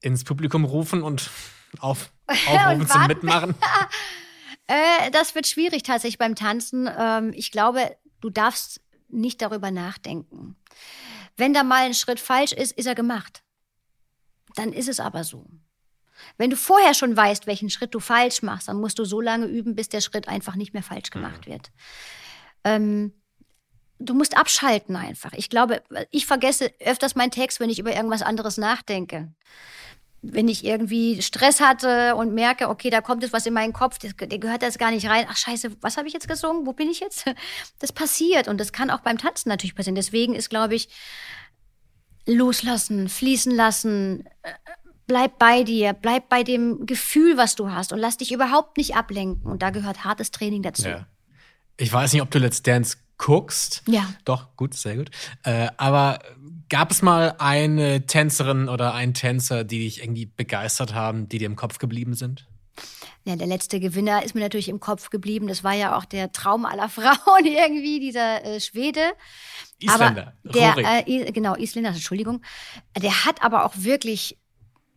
Ins 0.00 0.24
Publikum 0.24 0.64
rufen 0.64 1.02
und 1.02 1.30
auf, 1.80 2.12
aufrufen 2.26 2.86
zum 2.86 3.06
Mitmachen? 3.06 3.54
äh, 4.68 5.10
das 5.10 5.34
wird 5.34 5.46
schwierig 5.46 5.82
tatsächlich 5.82 6.18
beim 6.18 6.34
Tanzen. 6.34 6.88
Ähm, 6.96 7.32
ich 7.34 7.50
glaube, 7.50 7.96
du 8.20 8.30
darfst 8.30 8.80
nicht 9.08 9.42
darüber 9.42 9.70
nachdenken. 9.70 10.56
Wenn 11.36 11.52
da 11.52 11.62
mal 11.62 11.84
ein 11.84 11.94
Schritt 11.94 12.20
falsch 12.20 12.52
ist, 12.52 12.72
ist 12.72 12.86
er 12.86 12.94
gemacht. 12.94 13.42
Dann 14.54 14.72
ist 14.72 14.88
es 14.88 15.00
aber 15.00 15.24
so. 15.24 15.46
Wenn 16.38 16.50
du 16.50 16.56
vorher 16.56 16.94
schon 16.94 17.16
weißt, 17.16 17.46
welchen 17.46 17.68
Schritt 17.68 17.94
du 17.94 18.00
falsch 18.00 18.42
machst, 18.42 18.68
dann 18.68 18.80
musst 18.80 18.98
du 18.98 19.04
so 19.04 19.20
lange 19.20 19.46
üben, 19.46 19.74
bis 19.74 19.88
der 19.88 20.00
Schritt 20.00 20.28
einfach 20.28 20.56
nicht 20.56 20.72
mehr 20.72 20.82
falsch 20.82 21.10
gemacht 21.10 21.46
mhm. 21.46 21.52
wird. 21.52 21.70
Ähm, 22.64 23.12
du 23.98 24.14
musst 24.14 24.36
abschalten 24.36 24.96
einfach. 24.96 25.32
Ich 25.34 25.50
glaube, 25.50 25.82
ich 26.10 26.26
vergesse 26.26 26.72
öfters 26.80 27.14
meinen 27.14 27.30
Text, 27.30 27.60
wenn 27.60 27.70
ich 27.70 27.78
über 27.78 27.94
irgendwas 27.94 28.22
anderes 28.22 28.56
nachdenke 28.56 29.32
wenn 30.22 30.48
ich 30.48 30.64
irgendwie 30.64 31.22
Stress 31.22 31.60
hatte 31.60 32.16
und 32.16 32.34
merke, 32.34 32.68
okay, 32.68 32.90
da 32.90 33.00
kommt 33.00 33.22
jetzt 33.22 33.32
was 33.32 33.46
in 33.46 33.54
meinen 33.54 33.72
Kopf, 33.72 33.98
der 33.98 34.12
gehört 34.38 34.62
das 34.62 34.78
gar 34.78 34.90
nicht 34.90 35.08
rein. 35.08 35.26
Ach 35.28 35.36
scheiße, 35.36 35.76
was 35.80 35.96
habe 35.96 36.08
ich 36.08 36.14
jetzt 36.14 36.28
gesungen? 36.28 36.66
Wo 36.66 36.72
bin 36.72 36.88
ich 36.88 37.00
jetzt? 37.00 37.24
Das 37.78 37.92
passiert 37.92 38.48
und 38.48 38.58
das 38.58 38.72
kann 38.72 38.90
auch 38.90 39.00
beim 39.00 39.18
Tanzen 39.18 39.48
natürlich 39.50 39.74
passieren. 39.74 39.96
Deswegen 39.96 40.34
ist, 40.34 40.48
glaube 40.48 40.74
ich, 40.74 40.88
loslassen, 42.26 43.08
fließen 43.08 43.54
lassen, 43.54 44.24
äh, 44.42 44.52
bleib 45.06 45.38
bei 45.38 45.62
dir, 45.62 45.92
bleib 45.92 46.28
bei 46.28 46.42
dem 46.42 46.86
Gefühl, 46.86 47.36
was 47.36 47.54
du 47.54 47.70
hast 47.70 47.92
und 47.92 47.98
lass 47.98 48.16
dich 48.16 48.32
überhaupt 48.32 48.76
nicht 48.76 48.96
ablenken. 48.96 49.50
Und 49.50 49.62
da 49.62 49.70
gehört 49.70 50.04
hartes 50.04 50.30
Training 50.30 50.62
dazu. 50.62 50.88
Ja. 50.88 51.06
Ich 51.76 51.92
weiß 51.92 52.12
nicht, 52.12 52.22
ob 52.22 52.30
du 52.30 52.38
Let's 52.38 52.62
Dance 52.62 52.96
guckst. 53.18 53.82
Ja. 53.86 54.08
Doch, 54.24 54.54
gut, 54.56 54.74
sehr 54.74 54.96
gut. 54.96 55.10
Äh, 55.42 55.68
aber 55.76 56.18
gab 56.68 56.90
es 56.90 57.02
mal 57.02 57.34
eine 57.38 58.06
Tänzerin 58.06 58.68
oder 58.68 58.94
einen 58.94 59.14
Tänzer, 59.14 59.64
die 59.64 59.80
dich 59.80 60.02
irgendwie 60.02 60.26
begeistert 60.26 60.94
haben, 60.94 61.28
die 61.28 61.38
dir 61.38 61.46
im 61.46 61.56
Kopf 61.56 61.78
geblieben 61.78 62.14
sind? 62.14 62.46
Ja, 63.24 63.34
der 63.34 63.48
letzte 63.48 63.80
Gewinner 63.80 64.22
ist 64.22 64.34
mir 64.34 64.40
natürlich 64.40 64.68
im 64.68 64.78
Kopf 64.78 65.10
geblieben. 65.10 65.48
Das 65.48 65.64
war 65.64 65.72
ja 65.72 65.96
auch 65.96 66.04
der 66.04 66.30
Traum 66.30 66.64
aller 66.64 66.88
Frauen 66.90 67.44
irgendwie, 67.44 68.00
dieser 68.00 68.44
äh, 68.44 68.60
Schwede. 68.60 69.00
Isländer. 69.80 70.34
Aber 70.44 70.52
der, 70.52 71.08
äh, 71.08 71.32
genau, 71.32 71.56
Isländer, 71.56 71.90
Entschuldigung. 71.90 72.42
Der 72.96 73.24
hat 73.24 73.42
aber 73.42 73.64
auch 73.64 73.74
wirklich 73.76 74.38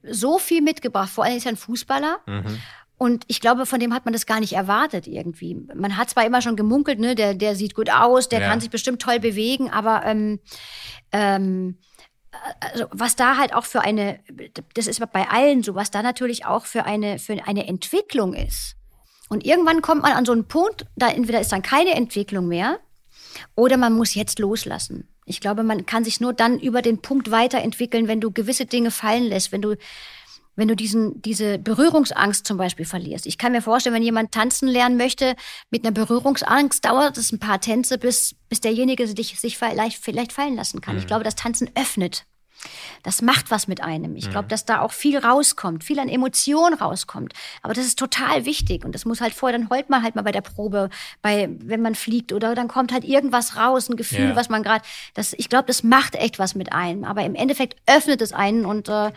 so 0.03 0.37
viel 0.37 0.61
mitgebracht. 0.61 1.09
Vor 1.09 1.23
allem 1.23 1.37
ist 1.37 1.45
er 1.45 1.53
ein 1.53 1.57
Fußballer. 1.57 2.19
Mhm. 2.25 2.59
Und 2.99 3.23
ich 3.27 3.39
glaube, 3.39 3.65
von 3.65 3.79
dem 3.79 3.93
hat 3.93 4.03
man 4.03 4.11
das 4.13 4.25
gar 4.25 4.41
nicht 4.41 4.53
erwartet 4.53 5.07
irgendwie. 5.07 5.55
Man 5.73 5.95
hat 5.95 6.09
zwar 6.09 6.25
immer 6.25 6.41
schon 6.41 6.57
gemunkelt, 6.57 6.99
ne, 6.99 7.15
der, 7.15 7.33
der 7.33 7.55
sieht 7.55 7.73
gut 7.73 7.89
aus, 7.89 8.27
der 8.27 8.41
Ja. 8.41 8.49
kann 8.49 8.59
sich 8.59 8.69
bestimmt 8.69 9.01
toll 9.01 9.21
bewegen, 9.21 9.69
aber 9.71 10.05
ähm, 10.05 10.39
ähm, 11.13 11.77
also 12.59 12.87
was 12.91 13.15
da 13.15 13.37
halt 13.37 13.53
auch 13.53 13.63
für 13.63 13.81
eine, 13.81 14.19
das 14.73 14.87
ist 14.87 14.99
bei 15.13 15.29
allen 15.29 15.63
so, 15.63 15.75
was 15.75 15.91
da 15.91 16.03
natürlich 16.03 16.45
auch 16.45 16.65
für 16.65 16.83
eine, 16.83 17.19
für 17.19 17.41
eine 17.47 17.67
Entwicklung 17.67 18.33
ist. 18.33 18.75
Und 19.29 19.45
irgendwann 19.45 19.81
kommt 19.81 20.01
man 20.01 20.11
an 20.11 20.25
so 20.25 20.33
einen 20.33 20.49
Punkt, 20.49 20.85
da 20.97 21.07
entweder 21.07 21.39
ist 21.39 21.53
dann 21.53 21.61
keine 21.61 21.91
Entwicklung 21.91 22.47
mehr 22.49 22.79
oder 23.55 23.77
man 23.77 23.93
muss 23.93 24.13
jetzt 24.13 24.39
loslassen. 24.39 25.07
Ich 25.25 25.39
glaube, 25.39 25.63
man 25.63 25.85
kann 25.85 26.03
sich 26.03 26.19
nur 26.19 26.33
dann 26.33 26.59
über 26.59 26.81
den 26.81 27.01
Punkt 27.01 27.31
weiterentwickeln, 27.31 28.07
wenn 28.09 28.19
du 28.19 28.31
gewisse 28.31 28.65
Dinge 28.65 28.91
fallen 28.91 29.23
lässt, 29.23 29.51
wenn 29.53 29.61
du 29.61 29.77
wenn 30.59 30.67
du 30.67 30.75
diesen, 30.75 31.21
diese 31.21 31.57
Berührungsangst 31.57 32.45
zum 32.45 32.57
Beispiel 32.57 32.85
verlierst. 32.85 33.25
Ich 33.25 33.37
kann 33.37 33.53
mir 33.53 33.61
vorstellen, 33.61 33.95
wenn 33.95 34.03
jemand 34.03 34.31
tanzen 34.31 34.67
lernen 34.67 34.97
möchte 34.97 35.35
mit 35.71 35.83
einer 35.83 35.91
Berührungsangst, 35.93 36.83
dauert 36.85 37.17
es 37.17 37.31
ein 37.31 37.39
paar 37.39 37.59
Tänze, 37.61 37.97
bis, 37.97 38.35
bis 38.49 38.61
derjenige 38.61 39.07
sich, 39.07 39.39
sich 39.39 39.57
vielleicht, 39.57 40.03
vielleicht 40.03 40.33
fallen 40.33 40.55
lassen 40.55 40.81
kann. 40.81 40.97
Ich 40.97 41.07
glaube, 41.07 41.23
das 41.23 41.35
Tanzen 41.35 41.69
öffnet. 41.75 42.25
Das 43.03 43.21
macht 43.21 43.51
was 43.51 43.69
mit 43.69 43.81
einem. 43.81 44.17
Ich 44.17 44.29
glaube, 44.29 44.49
dass 44.49 44.65
da 44.65 44.81
auch 44.81 44.91
viel 44.91 45.17
rauskommt, 45.17 45.85
viel 45.85 45.97
an 45.97 46.09
Emotionen 46.09 46.73
rauskommt. 46.73 47.31
Aber 47.61 47.73
das 47.73 47.85
ist 47.85 47.97
total 47.97 48.43
wichtig. 48.45 48.83
Und 48.83 48.93
das 48.93 49.05
muss 49.05 49.21
halt 49.21 49.33
vorher, 49.33 49.57
dann 49.57 49.69
heult 49.69 49.89
man 49.89 50.03
halt 50.03 50.15
mal 50.15 50.23
bei 50.23 50.33
der 50.33 50.41
Probe, 50.41 50.89
bei, 51.21 51.47
wenn 51.61 51.81
man 51.81 51.95
fliegt 51.95 52.33
oder 52.33 52.55
dann 52.55 52.67
kommt 52.67 52.91
halt 52.91 53.05
irgendwas 53.05 53.55
raus, 53.55 53.87
ein 53.89 53.95
Gefühl, 53.95 54.31
Ja. 54.31 54.35
was 54.35 54.49
man 54.49 54.61
gerade, 54.63 54.83
das, 55.13 55.33
ich 55.37 55.47
glaube, 55.47 55.67
das 55.67 55.83
macht 55.83 56.15
echt 56.15 56.37
was 56.37 56.53
mit 56.53 56.73
einem. 56.73 57.05
Aber 57.05 57.23
im 57.23 57.35
Endeffekt 57.35 57.77
öffnet 57.87 58.21
es 58.21 58.33
einen 58.33 58.65
und, 58.65 58.89
äh, 58.89 59.13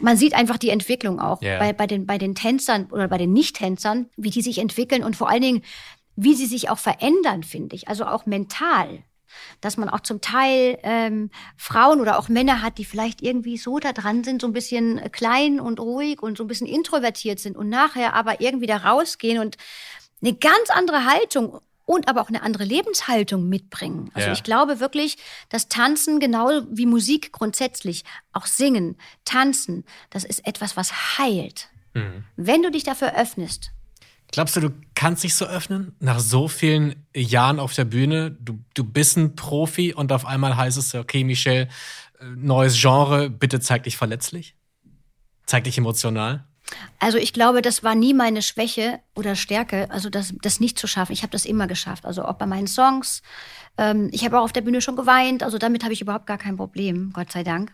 man 0.00 0.16
sieht 0.16 0.34
einfach 0.34 0.58
die 0.58 0.70
Entwicklung 0.70 1.20
auch 1.20 1.42
Ja. 1.42 1.58
bei, 1.58 1.72
bei, 1.72 1.86
den, 1.86 2.06
bei 2.06 2.18
den 2.18 2.34
Tänzern 2.34 2.86
oder 2.90 3.08
bei 3.08 3.18
den 3.18 3.32
Nicht-Tänzern, 3.32 4.08
wie 4.16 4.30
die 4.30 4.42
sich 4.42 4.58
entwickeln 4.58 5.02
und 5.02 5.16
vor 5.16 5.28
allen 5.28 5.42
Dingen, 5.42 5.62
wie 6.16 6.34
sie 6.34 6.46
sich 6.46 6.70
auch 6.70 6.78
verändern, 6.78 7.42
finde 7.42 7.76
ich. 7.76 7.88
Also 7.88 8.04
auch 8.06 8.26
mental. 8.26 9.02
Dass 9.60 9.76
man 9.76 9.90
auch 9.90 10.00
zum 10.00 10.22
Teil 10.22 10.78
ähm, 10.82 11.30
Frauen 11.58 12.00
oder 12.00 12.18
auch 12.18 12.28
Männer 12.28 12.62
hat, 12.62 12.78
die 12.78 12.86
vielleicht 12.86 13.20
irgendwie 13.20 13.58
so 13.58 13.78
da 13.78 13.92
dran 13.92 14.24
sind, 14.24 14.40
so 14.40 14.46
ein 14.46 14.54
bisschen 14.54 15.00
klein 15.12 15.60
und 15.60 15.78
ruhig 15.78 16.22
und 16.22 16.38
so 16.38 16.44
ein 16.44 16.46
bisschen 16.46 16.66
introvertiert 16.66 17.38
sind 17.38 17.56
und 17.56 17.68
nachher 17.68 18.14
aber 18.14 18.40
irgendwie 18.40 18.66
da 18.66 18.78
rausgehen 18.78 19.38
und 19.38 19.56
eine 20.22 20.32
ganz 20.32 20.70
andere 20.70 21.04
Haltung 21.04 21.60
und 21.86 22.08
aber 22.08 22.20
auch 22.20 22.28
eine 22.28 22.42
andere 22.42 22.64
Lebenshaltung 22.64 23.48
mitbringen. 23.48 24.10
Also 24.12 24.26
Ja. 24.28 24.32
ich 24.34 24.42
glaube 24.42 24.80
wirklich, 24.80 25.16
dass 25.48 25.68
Tanzen 25.68 26.20
genau 26.20 26.50
wie 26.70 26.84
Musik 26.84 27.32
grundsätzlich, 27.32 28.04
auch 28.32 28.44
Singen, 28.46 28.96
Tanzen, 29.24 29.84
das 30.10 30.24
ist 30.24 30.46
etwas, 30.46 30.76
was 30.76 31.18
heilt. 31.18 31.68
Mhm. 31.94 32.24
Wenn 32.36 32.62
du 32.62 32.70
dich 32.70 32.84
dafür 32.84 33.16
öffnest. 33.16 33.70
Glaubst 34.32 34.56
du, 34.56 34.60
du 34.60 34.70
kannst 34.96 35.22
dich 35.22 35.36
so 35.36 35.46
öffnen? 35.46 35.94
Nach 36.00 36.18
so 36.18 36.48
vielen 36.48 37.06
Jahren 37.14 37.60
auf 37.60 37.72
der 37.74 37.84
Bühne, 37.84 38.32
du, 38.32 38.58
du 38.74 38.82
bist 38.82 39.16
ein 39.16 39.36
Profi 39.36 39.94
und 39.94 40.10
auf 40.10 40.26
einmal 40.26 40.56
heißt 40.56 40.76
es, 40.76 40.94
okay, 40.96 41.22
Michel, 41.22 41.68
äh, 42.18 42.24
neues 42.34 42.78
Genre, 42.80 43.30
bitte 43.30 43.60
zeig 43.60 43.84
dich 43.84 43.96
verletzlich? 43.96 44.56
Zeig 45.46 45.62
dich 45.64 45.78
emotional? 45.78 46.44
Also 46.98 47.18
ich 47.18 47.32
glaube, 47.32 47.62
das 47.62 47.84
war 47.84 47.94
nie 47.94 48.14
meine 48.14 48.42
Schwäche 48.42 49.00
oder 49.14 49.36
Stärke, 49.36 49.90
also 49.90 50.10
das, 50.10 50.34
das 50.42 50.60
nicht 50.60 50.78
zu 50.78 50.86
schaffen. 50.86 51.12
Ich 51.12 51.22
habe 51.22 51.30
das 51.30 51.44
immer 51.44 51.66
geschafft. 51.66 52.04
Also 52.04 52.24
auch 52.24 52.34
bei 52.34 52.46
meinen 52.46 52.66
Songs. 52.66 53.22
Ähm, 53.78 54.08
ich 54.12 54.24
habe 54.24 54.38
auch 54.38 54.44
auf 54.44 54.52
der 54.52 54.62
Bühne 54.62 54.80
schon 54.80 54.96
geweint. 54.96 55.42
Also 55.42 55.58
damit 55.58 55.84
habe 55.84 55.92
ich 55.92 56.00
überhaupt 56.00 56.26
gar 56.26 56.38
kein 56.38 56.56
Problem, 56.56 57.12
Gott 57.12 57.30
sei 57.30 57.44
Dank. 57.44 57.72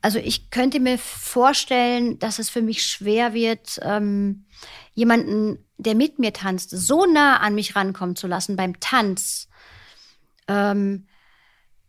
Also 0.00 0.18
ich 0.18 0.50
könnte 0.50 0.78
mir 0.78 0.96
vorstellen, 0.96 2.18
dass 2.20 2.38
es 2.38 2.50
für 2.50 2.62
mich 2.62 2.84
schwer 2.84 3.34
wird, 3.34 3.80
ähm, 3.82 4.46
jemanden, 4.94 5.58
der 5.76 5.96
mit 5.96 6.20
mir 6.20 6.32
tanzt, 6.32 6.70
so 6.70 7.04
nah 7.04 7.38
an 7.38 7.54
mich 7.54 7.74
rankommen 7.74 8.14
zu 8.14 8.28
lassen 8.28 8.54
beim 8.54 8.78
Tanz. 8.78 9.48
Ähm, 10.46 11.06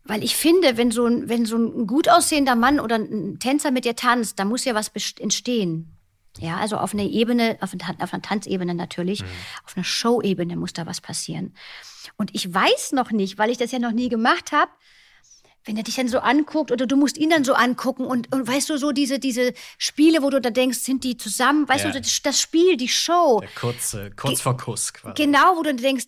weil 0.04 0.24
ich 0.24 0.34
finde, 0.34 0.76
wenn 0.76 0.90
so, 0.90 1.06
ein, 1.06 1.28
wenn 1.28 1.46
so 1.46 1.56
ein 1.56 1.86
gut 1.86 2.08
aussehender 2.08 2.56
Mann 2.56 2.80
oder 2.80 2.96
ein 2.96 3.38
Tänzer 3.38 3.70
mit 3.70 3.84
dir 3.84 3.94
tanzt, 3.94 4.40
da 4.40 4.44
muss 4.44 4.64
ja 4.64 4.74
was 4.74 4.90
entstehen. 5.20 5.96
Ja, 6.40 6.56
also 6.56 6.76
auf 6.78 6.92
einer 6.94 7.04
Ebene, 7.04 7.58
auf 7.60 7.72
einer, 7.72 8.02
auf 8.02 8.12
einer 8.12 8.22
Tanzebene 8.22 8.74
natürlich, 8.74 9.22
auf 9.64 9.76
einer 9.76 9.84
Show-Ebene 9.84 10.56
muss 10.56 10.72
da 10.72 10.86
was 10.86 11.00
passieren. 11.00 11.54
Und 12.16 12.34
ich 12.34 12.52
weiß 12.52 12.92
noch 12.92 13.10
nicht, 13.10 13.38
weil 13.38 13.50
ich 13.50 13.58
das 13.58 13.72
ja 13.72 13.78
noch 13.78 13.92
nie 13.92 14.08
gemacht 14.08 14.52
habe, 14.52 14.70
wenn 15.64 15.76
er 15.76 15.82
dich 15.82 15.96
dann 15.96 16.08
so 16.08 16.20
anguckt 16.20 16.72
oder 16.72 16.86
du 16.86 16.96
musst 16.96 17.18
ihn 17.18 17.28
dann 17.30 17.44
so 17.44 17.52
angucken 17.52 18.06
und, 18.06 18.34
und 18.34 18.48
weißt 18.48 18.70
du, 18.70 18.78
so 18.78 18.92
diese, 18.92 19.18
diese 19.18 19.52
Spiele, 19.76 20.22
wo 20.22 20.30
du 20.30 20.40
da 20.40 20.48
denkst, 20.50 20.78
sind 20.78 21.04
die 21.04 21.18
zusammen, 21.18 21.68
weißt 21.68 21.84
Ja. 21.84 21.90
du, 21.90 22.00
das, 22.00 22.22
das 22.22 22.40
Spiel, 22.40 22.76
die 22.78 22.88
Show, 22.88 23.40
Der 23.40 23.48
kurze, 23.50 24.10
kurz 24.16 24.40
vor 24.40 24.56
Kuss 24.56 24.92
quasi. 24.94 25.22
genau, 25.22 25.56
wo 25.56 25.62
du 25.62 25.74
denkst, 25.74 26.06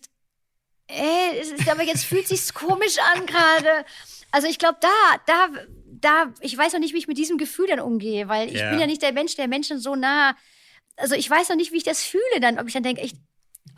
ey, 0.87 1.39
es 1.39 1.51
ist, 1.51 1.69
aber 1.69 1.83
jetzt 1.83 2.05
fühlt 2.05 2.27
sich's 2.27 2.53
komisch 2.53 2.97
an 3.15 3.25
gerade. 3.27 3.85
Also 4.31 4.47
ich 4.47 4.57
glaube, 4.57 4.77
da, 4.81 4.87
da, 5.27 5.47
da, 6.03 6.33
ich 6.41 6.57
weiß 6.57 6.73
noch 6.73 6.79
nicht, 6.79 6.93
wie 6.93 6.97
ich 6.99 7.07
mit 7.07 7.17
diesem 7.17 7.37
Gefühl 7.37 7.67
dann 7.67 7.79
umgehe, 7.79 8.27
weil 8.27 8.47
ich 8.49 8.59
Ja. 8.59 8.69
bin 8.69 8.79
ja 8.79 8.87
nicht 8.87 9.01
der 9.01 9.13
Mensch, 9.13 9.35
der 9.35 9.47
Menschen 9.47 9.79
so 9.79 9.95
nah. 9.95 10.35
Also 10.97 11.15
ich 11.15 11.29
weiß 11.29 11.49
noch 11.49 11.55
nicht, 11.55 11.71
wie 11.71 11.77
ich 11.77 11.83
das 11.83 12.03
fühle 12.03 12.39
dann, 12.41 12.59
ob 12.59 12.67
ich 12.67 12.73
dann 12.73 12.83
denke, 12.83 13.01
echt, 13.01 13.15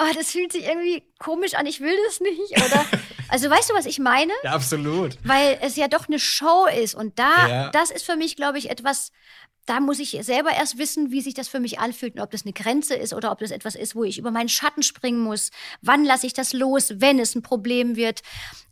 oh, 0.01 0.13
das 0.13 0.31
fühlt 0.31 0.51
sich 0.51 0.65
irgendwie 0.65 1.03
komisch 1.19 1.53
an, 1.53 1.65
ich 1.65 1.79
will 1.79 1.95
das 2.07 2.19
nicht. 2.19 2.51
Oder, 2.51 2.85
also 3.29 3.49
weißt 3.49 3.69
du, 3.69 3.73
was 3.73 3.85
ich 3.85 3.99
meine? 3.99 4.33
Ja, 4.43 4.51
absolut. 4.51 5.17
weil 5.23 5.57
es 5.61 5.75
ja 5.77 5.87
doch 5.87 6.07
eine 6.07 6.19
Show 6.19 6.65
ist 6.67 6.95
und 6.95 7.17
da, 7.19 7.47
Ja. 7.47 7.69
das 7.69 7.91
ist 7.91 8.05
für 8.05 8.15
mich, 8.17 8.35
glaube 8.35 8.57
ich, 8.57 8.69
etwas, 8.69 9.11
da 9.65 9.79
muss 9.79 9.99
ich 9.99 10.17
selber 10.21 10.51
erst 10.51 10.77
wissen, 10.77 11.11
wie 11.11 11.21
sich 11.21 11.33
das 11.33 11.47
für 11.47 11.59
mich 11.59 11.79
anfühlt 11.79 12.15
und 12.15 12.21
ob 12.21 12.29
das 12.31 12.43
eine 12.43 12.53
Grenze 12.53 12.95
ist 12.95 13.13
oder 13.13 13.31
ob 13.31 13.39
das 13.39 13.51
etwas 13.51 13.75
ist, 13.75 13.95
wo 13.95 14.03
ich 14.03 14.17
über 14.19 14.29
meinen 14.31 14.49
Schatten 14.49 14.83
springen 14.83 15.19
muss. 15.19 15.49
Wann 15.81 16.03
lasse 16.05 16.27
ich 16.27 16.33
das 16.33 16.53
los, 16.53 16.93
wenn 16.97 17.17
es 17.19 17.33
ein 17.35 17.41
Problem 17.41 17.95
wird? 17.95 18.21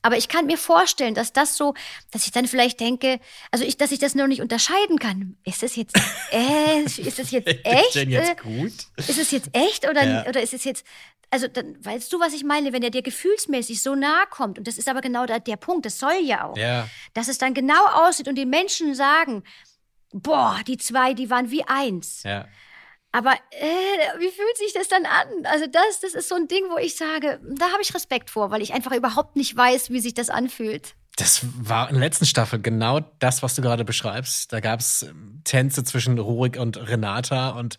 Aber 0.04 0.18
ich 0.18 0.28
kann 0.28 0.46
mir 0.46 0.58
vorstellen, 0.58 1.16
dass 1.16 1.34
das 1.34 1.58
so, 1.58 1.74
dass 2.12 2.26
ich 2.26 2.32
dann 2.32 2.48
vielleicht 2.48 2.80
denke, 2.80 3.20
also 3.52 3.66
ich, 3.66 3.78
dass 3.78 3.92
ich 3.92 4.00
das 4.00 4.16
noch 4.16 4.28
nicht 4.28 4.42
unterscheiden 4.42 5.00
kann. 5.00 5.38
Ist 5.46 5.64
es 5.64 5.76
jetzt, 5.76 5.96
äh, 6.32 6.84
ist 6.84 7.00
es 7.20 7.32
jetzt 7.32 7.48
Ist 7.48 7.66
echt? 7.66 7.96
denn 7.96 8.10
Äh, 8.12 8.14
jetzt 8.14 8.42
gut? 8.42 8.74
ist 8.98 9.18
es 9.20 9.32
jetzt 9.32 9.50
echt 9.54 9.90
oder, 9.90 10.04
Ja. 10.06 10.28
oder 10.28 10.42
ist 10.42 10.54
es 10.54 10.64
jetzt, 10.64 10.86
also 11.32 11.48
dann, 11.48 11.84
weißt 11.84 12.14
du, 12.14 12.20
was 12.20 12.34
ich 12.34 12.44
meine, 12.44 12.74
wenn 12.74 12.84
er 12.84 12.92
dir 12.92 13.02
gefühlsmäßig 13.02 13.82
so 13.82 13.96
nahe 13.96 14.26
kommt, 14.30 14.60
und 14.60 14.68
das 14.68 14.78
ist 14.78 14.88
aber 14.88 15.02
genau 15.02 15.26
der, 15.26 15.40
der 15.40 15.56
Punkt, 15.58 15.86
das 15.88 15.98
soll 15.98 16.20
ja 16.22 16.46
auch, 16.46 16.58
Ja. 16.58 16.88
dass 17.16 17.28
es 17.30 17.40
dann 17.40 17.56
genau 17.56 17.84
aussieht 17.94 18.28
und 18.28 18.36
die 18.36 18.46
Menschen 18.46 18.94
sagen, 18.94 19.44
boah, 20.13 20.60
die 20.67 20.78
zwei, 20.78 21.13
die 21.13 21.30
waren 21.30 21.52
wie 21.52 21.63
eins. 21.65 22.23
Ja. 22.23 22.47
Aber 23.12 23.34
äh, 23.52 24.19
wie 24.19 24.30
fühlt 24.30 24.58
sich 24.58 24.73
das 24.73 24.88
dann 24.88 25.06
an? 25.06 25.28
Also 25.45 25.67
das, 25.67 25.99
das 26.02 26.15
ist 26.15 26.28
so 26.28 26.36
ein 26.36 26.47
Ding, 26.47 26.65
wo 26.71 26.78
ich 26.78 26.95
sage, 26.95 27.39
da 27.43 27.71
habe 27.71 27.82
ich 27.82 27.93
Respekt 27.93 28.32
vor, 28.32 28.49
weil 28.49 28.63
ich 28.63 28.73
einfach 28.73 28.91
überhaupt 28.91 29.36
nicht 29.36 29.56
weiß, 29.56 29.91
wie 29.91 29.99
sich 29.99 30.15
das 30.15 30.30
anfühlt. 30.30 30.95
Das 31.15 31.41
war 31.60 31.89
in 31.89 31.95
der 31.95 32.04
letzten 32.04 32.26
Staffel 32.26 32.60
genau 32.60 33.02
das, 33.19 33.43
was 33.43 33.54
du 33.54 33.62
gerade 33.62 33.86
beschreibst. 33.86 34.52
Da 34.52 34.62
gab 34.62 34.80
es 34.80 35.06
Tänze 35.43 35.84
zwischen 35.84 36.17
Rurik 36.17 36.58
und 36.58 36.76
Renata 36.76 37.49
und 37.52 37.78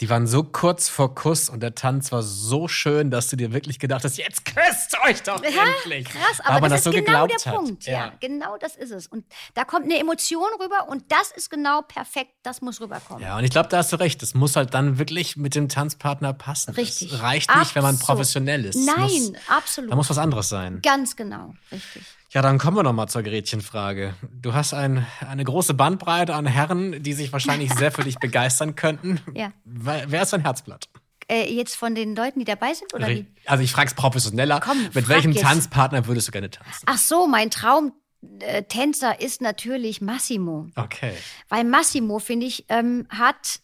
die 0.00 0.08
waren 0.08 0.28
so 0.28 0.44
kurz 0.44 0.88
vor 0.88 1.16
Kuss 1.16 1.48
und 1.48 1.60
der 1.64 1.74
Tanz 1.74 2.12
war 2.12 2.22
so 2.22 2.68
schön, 2.68 3.10
dass 3.10 3.28
du 3.28 3.34
dir 3.36 3.52
wirklich 3.52 3.80
gedacht 3.80 4.04
hast, 4.04 4.18
jetzt 4.18 4.44
küsst 4.44 4.96
euch 5.04 5.20
doch 5.24 5.42
Ja, 5.42 5.64
endlich. 5.82 6.04
krass, 6.08 6.40
aber 6.44 6.68
das, 6.68 6.70
das 6.70 6.78
ist 6.78 6.84
so 6.84 6.90
genau 7.04 7.26
der 7.26 7.36
hat. 7.44 7.54
Punkt. 7.56 7.86
Ja. 7.86 8.12
genau 8.20 8.56
das 8.58 8.76
ist 8.76 8.92
es. 8.92 9.08
Und 9.08 9.24
da 9.54 9.64
kommt 9.64 9.86
eine 9.86 9.98
Emotion 9.98 10.48
rüber 10.62 10.88
und 10.88 11.10
das 11.10 11.32
ist 11.32 11.50
genau 11.50 11.82
perfekt, 11.82 12.30
das 12.44 12.60
muss 12.60 12.80
rüberkommen. 12.80 13.20
Ja, 13.20 13.36
und 13.36 13.42
ich 13.42 13.50
glaube, 13.50 13.68
da 13.68 13.78
hast 13.78 13.92
du 13.92 13.96
recht. 13.96 14.22
Es 14.22 14.34
muss 14.34 14.54
halt 14.54 14.74
dann 14.74 14.96
wirklich 14.98 15.36
mit 15.36 15.56
dem 15.56 15.68
Tanzpartner 15.68 16.32
passen. 16.34 16.72
Richtig. 16.74 17.12
Es 17.12 17.20
reicht 17.20 17.52
nicht, 17.56 17.74
wenn 17.74 17.82
man 17.82 17.96
Absolut. 17.96 18.06
professionell 18.18 18.64
ist. 18.64 18.76
Nein, 18.76 18.96
Muss, 19.00 19.32
absolut. 19.48 19.90
da 19.90 19.96
muss 19.96 20.08
was 20.08 20.18
anderes 20.18 20.48
sein. 20.48 20.80
Ganz 20.82 21.16
genau, 21.16 21.52
richtig. 21.72 22.04
Ja, 22.30 22.42
dann 22.42 22.58
kommen 22.58 22.76
wir 22.76 22.82
noch 22.82 22.92
mal 22.92 23.06
zur 23.06 23.22
Gretchenfrage. 23.22 24.14
Du 24.32 24.52
hast 24.52 24.74
ein, 24.74 25.06
eine 25.26 25.44
große 25.44 25.74
Bandbreite 25.74 26.34
an 26.34 26.46
Herren, 26.46 27.02
die 27.02 27.12
sich 27.12 27.32
wahrscheinlich 27.32 27.72
sehr 27.74 27.92
für 27.92 28.02
dich 28.02 28.18
begeistern 28.18 28.74
könnten. 28.74 29.20
Ja. 29.34 29.52
Wer 29.64 30.22
ist 30.22 30.32
dein 30.32 30.42
Herzblatt? 30.42 30.88
Äh, 31.28 31.52
jetzt 31.52 31.76
von 31.76 31.94
den 31.94 32.14
Leuten, 32.14 32.38
die 32.38 32.44
dabei 32.44 32.72
sind 32.74 32.94
oder 32.94 33.08
wie? 33.08 33.26
Also 33.46 33.64
ich 33.64 33.72
frage 33.72 33.88
es 33.88 33.94
professioneller. 33.94 34.60
Komm, 34.60 34.78
Mit 34.94 35.08
welchem 35.08 35.32
jetzt. 35.32 35.42
Tanzpartner 35.42 36.06
würdest 36.06 36.28
du 36.28 36.32
gerne 36.32 36.50
tanzen? 36.50 36.84
Ach 36.86 36.98
so, 36.98 37.26
mein 37.26 37.50
Traumtänzer 37.50 39.20
ist 39.20 39.40
natürlich 39.40 40.00
Massimo. 40.00 40.68
Okay. 40.76 41.14
Weil 41.48 41.64
Massimo, 41.64 42.20
finde 42.20 42.46
ich, 42.46 42.66
ähm, 42.68 43.06
hat, 43.08 43.60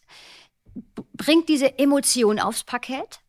bringt 1.13 1.47
diese 1.47 1.79
Emotion 1.79 2.39
aufs 2.39 2.63
Parkett. 2.65 3.19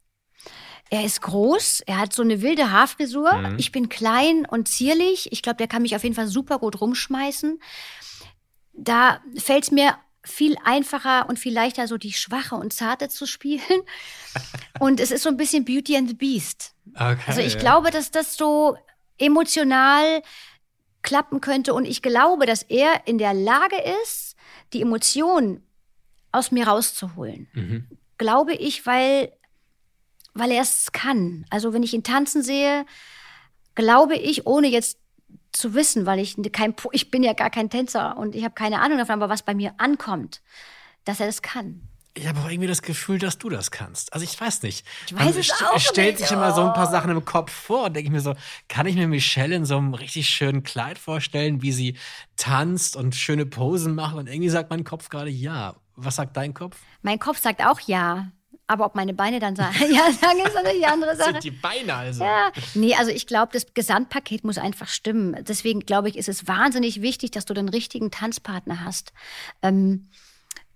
Er 0.90 1.04
ist 1.04 1.22
groß, 1.22 1.82
er 1.86 1.98
hat 1.98 2.12
so 2.12 2.22
eine 2.22 2.42
wilde 2.42 2.70
Haarfrisur. 2.70 3.32
Mhm. 3.32 3.58
Ich 3.58 3.72
bin 3.72 3.88
klein 3.88 4.46
und 4.46 4.68
zierlich. 4.68 5.32
Ich 5.32 5.42
glaube, 5.42 5.56
der 5.56 5.66
kann 5.66 5.82
mich 5.82 5.96
auf 5.96 6.02
jeden 6.02 6.14
Fall 6.14 6.28
super 6.28 6.58
gut 6.58 6.80
rumschmeißen. 6.80 7.60
Da 8.74 9.20
fällt 9.36 9.64
es 9.64 9.70
mir 9.70 9.96
viel 10.22 10.56
einfacher 10.64 11.28
und 11.28 11.38
viel 11.38 11.52
leichter, 11.52 11.86
so 11.86 11.96
die 11.98 12.12
Schwache 12.12 12.54
und 12.54 12.72
Zarte 12.72 13.08
zu 13.08 13.26
spielen. 13.26 13.82
und 14.78 15.00
es 15.00 15.10
ist 15.10 15.22
so 15.22 15.28
ein 15.28 15.36
bisschen 15.36 15.64
Beauty 15.64 15.96
and 15.96 16.08
the 16.08 16.14
Beast. 16.14 16.74
Okay, 16.94 17.18
also 17.26 17.40
ich 17.40 17.54
ja. 17.54 17.60
glaube, 17.60 17.90
dass 17.90 18.10
das 18.10 18.36
so 18.36 18.76
emotional 19.18 20.22
klappen 21.02 21.40
könnte 21.40 21.74
und 21.74 21.84
ich 21.84 22.02
glaube, 22.02 22.46
dass 22.46 22.62
er 22.62 23.06
in 23.06 23.18
der 23.18 23.34
Lage 23.34 23.76
ist, 24.02 24.34
die 24.72 24.80
Emotionen 24.80 25.62
aus 26.32 26.50
mir 26.50 26.66
rauszuholen. 26.66 27.48
Mhm. 27.52 27.88
Glaube 28.18 28.54
ich, 28.54 28.86
weil, 28.86 29.32
weil 30.34 30.50
er 30.50 30.62
es 30.62 30.92
kann. 30.92 31.46
Also 31.50 31.72
wenn 31.72 31.82
ich 31.82 31.94
ihn 31.94 32.02
tanzen 32.02 32.42
sehe, 32.42 32.84
glaube 33.74 34.16
ich, 34.16 34.46
ohne 34.46 34.68
jetzt 34.68 34.98
zu 35.52 35.74
wissen, 35.74 36.04
weil 36.04 36.18
ich 36.18 36.36
kein, 36.52 36.74
ich 36.92 37.10
bin 37.10 37.22
ja 37.22 37.32
gar 37.32 37.50
kein 37.50 37.70
Tänzer 37.70 38.16
und 38.16 38.34
ich 38.34 38.44
habe 38.44 38.54
keine 38.54 38.80
Ahnung 38.80 38.98
davon, 38.98 39.14
aber 39.14 39.28
was 39.28 39.42
bei 39.42 39.54
mir 39.54 39.74
ankommt, 39.78 40.42
dass 41.04 41.20
er 41.20 41.26
das 41.26 41.42
kann. 41.42 41.88
Ich 42.16 42.28
habe 42.28 42.38
auch 42.40 42.48
irgendwie 42.48 42.68
das 42.68 42.82
Gefühl, 42.82 43.18
dass 43.18 43.38
du 43.38 43.48
das 43.48 43.72
kannst. 43.72 44.12
Also 44.12 44.22
ich 44.22 44.40
weiß 44.40 44.62
nicht. 44.62 44.86
Ich 45.06 45.18
weiß 45.18 45.34
es 45.36 45.50
auch 45.62 45.80
stellt 45.80 46.18
sich 46.18 46.30
immer 46.30 46.52
so 46.52 46.62
ein 46.62 46.72
paar 46.72 46.88
Sachen 46.88 47.10
im 47.10 47.24
Kopf 47.24 47.50
vor 47.50 47.86
und 47.86 47.96
denke 47.96 48.06
ich 48.06 48.12
mir 48.12 48.20
so, 48.20 48.34
kann 48.68 48.86
ich 48.86 48.94
mir 48.94 49.08
Michelle 49.08 49.56
in 49.56 49.64
so 49.64 49.76
einem 49.76 49.94
richtig 49.94 50.30
schönen 50.30 50.62
Kleid 50.62 50.98
vorstellen, 50.98 51.60
wie 51.62 51.72
sie 51.72 51.96
tanzt 52.36 52.94
und 52.94 53.16
schöne 53.16 53.46
Posen 53.46 53.96
macht 53.96 54.14
und 54.14 54.28
irgendwie 54.28 54.48
sagt 54.48 54.70
mein 54.70 54.84
Kopf 54.84 55.08
gerade 55.08 55.30
ja. 55.30 55.74
Was 55.96 56.16
sagt 56.16 56.36
dein 56.36 56.54
Kopf? 56.54 56.76
Mein 57.02 57.18
Kopf 57.18 57.38
sagt 57.40 57.64
auch 57.64 57.80
ja. 57.80 58.30
Aber 58.66 58.86
ob 58.86 58.94
meine 58.94 59.12
Beine 59.12 59.40
dann 59.40 59.56
sagen, 59.56 59.74
ja, 59.90 60.10
sagen 60.12 60.38
ist 60.44 60.54
natürlich 60.54 60.78
die 60.78 60.86
andere 60.86 61.16
Sache. 61.16 61.32
Sind 61.32 61.44
die 61.44 61.50
Beine 61.50 61.94
also. 61.94 62.24
Ja. 62.24 62.50
Nee, 62.74 62.94
also 62.94 63.10
ich 63.10 63.26
glaube, 63.26 63.52
das 63.52 63.66
Gesamtpaket 63.74 64.44
muss 64.44 64.58
einfach 64.58 64.88
stimmen. 64.88 65.44
Deswegen 65.44 65.80
glaube 65.80 66.08
ich, 66.08 66.16
ist 66.16 66.28
es 66.28 66.46
wahnsinnig 66.46 67.02
wichtig, 67.02 67.30
dass 67.30 67.44
du 67.44 67.54
den 67.54 67.68
richtigen 67.68 68.10
Tanzpartner 68.10 68.84
hast. 68.84 69.12
Ähm, 69.62 70.08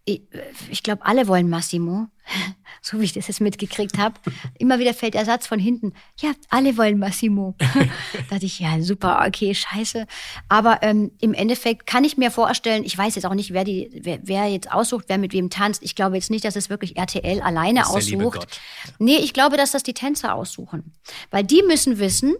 ich, 0.09 0.23
ich 0.71 0.83
glaube, 0.83 1.05
alle 1.05 1.29
wollen 1.29 1.49
Massimo, 1.49 2.09
so 2.83 2.99
wie 2.99 3.05
ich 3.05 3.12
das 3.12 3.29
jetzt 3.29 3.40
mitgekriegt 3.40 3.99
habe. 3.99 4.14
Immer 4.59 4.79
wieder 4.79 4.94
fällt 4.94 5.14
der 5.14 5.25
Satz 5.25 5.47
von 5.47 5.59
hinten, 5.59 5.92
ja, 6.21 6.33
alle 6.49 6.77
wollen 6.77 6.99
Massimo. 6.99 7.55
da 7.59 7.85
dachte 8.31 8.47
ich, 8.47 8.61
ja, 8.61 8.81
super, 8.81 9.25
okay, 9.27 9.55
scheiße. 9.55 10.07
Aber 10.49 10.83
ähm, 10.83 11.12
im 11.21 11.35
Endeffekt 11.35 11.87
kann 11.87 12.05
ich 12.05 12.16
mir 12.16 12.31
vorstellen, 12.31 12.85
ich 12.85 12.97
weiß 12.97 13.14
jetzt 13.16 13.27
auch 13.27 13.35
nicht, 13.35 13.53
wer, 13.53 13.64
die, 13.64 13.90
wer, 14.03 14.21
wer 14.23 14.47
jetzt 14.47 14.73
aussucht, 14.73 15.07
wer 15.09 15.18
mit 15.18 15.33
wem 15.33 15.51
tanzt. 15.51 15.83
Ich 15.83 15.94
glaube 15.94 16.16
jetzt 16.16 16.31
nicht, 16.31 16.44
dass 16.44 16.57
es 16.57 16.71
wirklich 16.71 16.97
RTL 16.97 17.40
alleine 17.40 17.87
aussucht. 17.88 18.61
Nee, 18.99 19.16
ich 19.16 19.33
glaube, 19.33 19.57
dass 19.57 19.73
das 19.73 19.83
die 19.83 19.94
Tänzer 19.94 20.35
aussuchen. 20.35 20.94
Weil 21.31 21.44
die 21.44 21.62
müssen 21.62 21.99
wissen, 21.99 22.35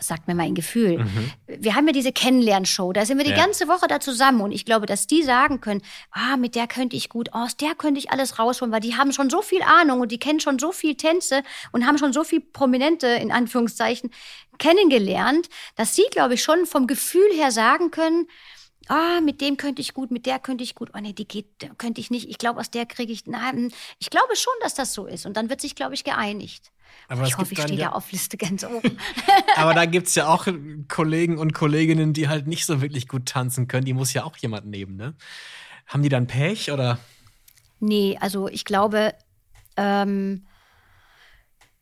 sagt 0.00 0.28
mir 0.28 0.34
mein 0.34 0.54
Gefühl. 0.54 0.98
Mhm. 0.98 1.32
Wir 1.46 1.74
haben 1.74 1.86
ja 1.86 1.92
diese 1.92 2.12
Kennenlernshow, 2.12 2.92
da 2.92 3.04
sind 3.04 3.18
wir 3.18 3.24
die 3.24 3.30
ja. 3.30 3.36
ganze 3.36 3.68
Woche 3.68 3.86
da 3.88 4.00
zusammen 4.00 4.40
und 4.40 4.52
ich 4.52 4.64
glaube, 4.64 4.86
dass 4.86 5.06
die 5.06 5.22
sagen 5.22 5.60
können, 5.60 5.82
ah, 6.10 6.36
mit 6.36 6.54
der 6.54 6.66
könnte 6.66 6.96
ich 6.96 7.08
gut 7.08 7.32
aus, 7.32 7.56
der 7.56 7.74
könnte 7.74 7.98
ich 7.98 8.10
alles 8.10 8.38
rausholen, 8.38 8.72
weil 8.72 8.80
die 8.80 8.96
haben 8.96 9.12
schon 9.12 9.30
so 9.30 9.42
viel 9.42 9.62
Ahnung 9.62 10.00
und 10.00 10.12
die 10.12 10.18
kennen 10.18 10.40
schon 10.40 10.58
so 10.58 10.72
viel 10.72 10.96
Tänze 10.96 11.42
und 11.72 11.86
haben 11.86 11.98
schon 11.98 12.12
so 12.12 12.24
viel 12.24 12.40
Prominente 12.40 13.06
in 13.06 13.32
Anführungszeichen 13.32 14.10
kennengelernt, 14.58 15.48
dass 15.76 15.94
sie, 15.94 16.06
glaube 16.10 16.34
ich, 16.34 16.42
schon 16.42 16.66
vom 16.66 16.86
Gefühl 16.86 17.30
her 17.34 17.50
sagen 17.50 17.90
können, 17.90 18.26
ah, 18.88 19.20
mit 19.20 19.40
dem 19.40 19.56
könnte 19.56 19.80
ich 19.80 19.94
gut, 19.94 20.10
mit 20.10 20.26
der 20.26 20.38
könnte 20.38 20.64
ich 20.64 20.74
gut, 20.74 20.90
oh 20.94 20.98
nee, 20.98 21.12
die 21.12 21.28
geht, 21.28 21.46
könnte 21.78 22.00
ich 22.00 22.10
nicht. 22.10 22.28
Ich 22.28 22.38
glaube, 22.38 22.60
aus 22.60 22.70
der 22.70 22.86
kriege 22.86 23.12
ich, 23.12 23.26
nein, 23.26 23.72
ich 23.98 24.10
glaube 24.10 24.36
schon, 24.36 24.54
dass 24.60 24.74
das 24.74 24.94
so 24.94 25.06
ist 25.06 25.26
und 25.26 25.36
dann 25.36 25.50
wird 25.50 25.60
sich, 25.60 25.74
glaube 25.74 25.94
ich, 25.94 26.04
geeinigt. 26.04 26.72
Aber 27.08 27.24
ich 27.24 27.38
hoffe, 27.38 27.52
ich 27.52 27.60
stehe 27.60 27.78
ja, 27.78 27.88
da 27.88 27.92
auf 27.92 28.12
Liste 28.12 28.36
ganz 28.36 28.64
oben. 28.64 28.98
aber 29.56 29.74
da 29.74 29.86
gibt 29.86 30.08
es 30.08 30.14
ja 30.14 30.28
auch 30.28 30.46
Kollegen 30.88 31.38
und 31.38 31.54
Kolleginnen, 31.54 32.12
die 32.12 32.28
halt 32.28 32.46
nicht 32.46 32.66
so 32.66 32.82
wirklich 32.82 33.08
gut 33.08 33.26
tanzen 33.26 33.66
können. 33.66 33.86
Die 33.86 33.94
muss 33.94 34.12
ja 34.12 34.24
auch 34.24 34.36
jemand 34.36 34.66
nehmen, 34.66 34.96
ne? 34.96 35.14
Haben 35.86 36.02
die 36.02 36.10
dann 36.10 36.26
Pech 36.26 36.70
oder? 36.70 36.98
Nee, 37.80 38.18
also 38.20 38.48
ich 38.48 38.64
glaube, 38.64 39.14
ähm, 39.76 40.46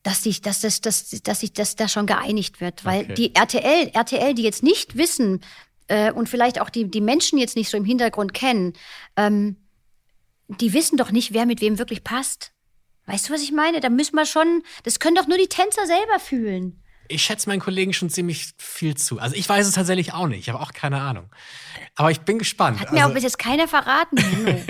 dass 0.07 0.23
sich 0.23 0.41
dass 0.41 0.61
das, 0.61 0.81
dass, 0.81 1.09
dass 1.09 1.41
sich 1.41 1.53
das 1.53 1.75
da 1.75 1.89
schon 1.89 2.07
geeinigt 2.07 2.61
wird. 2.61 2.85
Weil 2.85 3.05
okay. 3.05 3.15
die 3.15 3.35
RTL, 3.35 3.91
RTL, 3.93 4.35
die 4.35 4.43
jetzt 4.43 4.63
nicht 4.63 4.97
wissen 4.97 5.41
äh, 5.89 6.13
und 6.13 6.29
vielleicht 6.29 6.61
auch 6.61 6.71
die, 6.71 6.89
die 6.89 7.01
Menschen 7.01 7.39
jetzt 7.39 7.57
nicht 7.57 7.69
so 7.69 7.77
im 7.77 7.85
Hintergrund 7.85 8.33
kennen, 8.33 8.75
ähm, 9.17 9.57
die 10.49 10.73
wissen 10.73 10.97
doch 10.97 11.11
nicht, 11.11 11.33
wer 11.33 11.45
mit 11.45 11.61
wem 11.61 11.79
wirklich 11.79 12.05
passt. 12.05 12.53
Weißt 13.07 13.29
du, 13.29 13.33
was 13.33 13.43
ich 13.43 13.53
meine? 13.53 13.81
Da 13.81 13.89
müssen 13.89 14.17
wir 14.17 14.27
schon, 14.27 14.63
das 14.83 14.99
können 14.99 15.17
doch 15.17 15.29
nur 15.29 15.39
die 15.39 15.49
Tänzer 15.49 15.87
selber 15.87 16.19
fühlen. 16.19 16.83
Ich 17.09 17.23
schätze 17.23 17.49
meinen 17.49 17.61
Kollegen 17.61 17.93
schon 17.93 18.11
ziemlich 18.11 18.49
viel 18.59 18.97
zu. 18.97 19.21
Also 19.21 19.37
ich 19.37 19.49
weiß 19.49 19.67
es 19.67 19.75
tatsächlich 19.75 20.13
auch 20.13 20.27
nicht. 20.27 20.41
Ich 20.41 20.49
habe 20.49 20.61
auch 20.61 20.73
keine 20.73 21.01
Ahnung. 21.01 21.31
Aber 21.95 22.11
ich 22.11 22.21
bin 22.21 22.39
gespannt. 22.39 22.81
Hat 22.81 22.91
mir 22.91 22.99
also, 22.99 23.11
auch 23.11 23.15
bis 23.15 23.23
jetzt 23.23 23.39
keiner 23.39 23.69
verraten. 23.69 24.17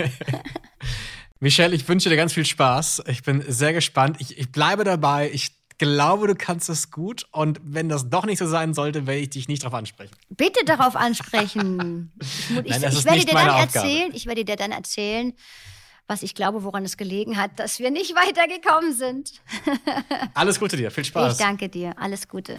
Michelle, 1.39 1.75
ich 1.75 1.87
wünsche 1.87 2.09
dir 2.09 2.15
ganz 2.15 2.33
viel 2.33 2.45
Spaß. 2.45 3.03
Ich 3.07 3.23
bin 3.23 3.43
sehr 3.47 3.73
gespannt. 3.73 4.17
Ich, 4.19 4.37
ich 4.37 4.51
bleibe 4.51 4.83
dabei. 4.83 5.31
Ich 5.33 5.49
glaube, 5.79 6.27
du 6.27 6.35
kannst 6.35 6.69
es 6.69 6.91
gut. 6.91 7.25
Und 7.31 7.59
wenn 7.63 7.89
das 7.89 8.07
doch 8.07 8.25
nicht 8.25 8.37
so 8.37 8.45
sein 8.45 8.75
sollte, 8.75 9.07
werde 9.07 9.19
ich 9.21 9.31
dich 9.31 9.47
nicht 9.47 9.63
darauf 9.63 9.73
ansprechen. 9.73 10.15
Bitte 10.29 10.63
darauf 10.65 10.95
ansprechen. 10.95 12.11
Ich, 12.49 12.49
Nein, 12.49 12.83
ich, 12.83 12.99
ich 12.99 13.05
werde 13.05 13.19
dir 13.19 13.33
dann 13.33 13.49
Aufgabe. 13.49 13.87
erzählen. 13.87 14.11
Ich 14.13 14.25
werde 14.25 14.45
dir 14.45 14.55
dann 14.55 14.71
erzählen 14.71 15.33
was 16.07 16.23
ich 16.23 16.33
glaube, 16.33 16.63
woran 16.63 16.85
es 16.85 16.97
gelegen 16.97 17.37
hat, 17.37 17.51
dass 17.59 17.79
wir 17.79 17.91
nicht 17.91 18.15
weitergekommen 18.15 18.93
sind. 18.93 19.33
Alles 20.33 20.59
Gute 20.59 20.77
dir, 20.77 20.89
viel 20.91 21.05
Spaß. 21.05 21.33
Ich 21.33 21.39
danke 21.39 21.69
dir, 21.69 21.93
alles 21.97 22.27
Gute. 22.27 22.57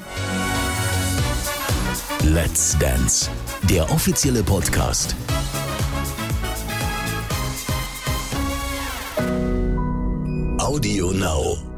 Let's 2.25 2.79
Dance, 2.79 3.31
der 3.63 3.91
offizielle 3.91 4.43
Podcast. 4.43 5.17
Audio 10.59 11.13
Now. 11.13 11.78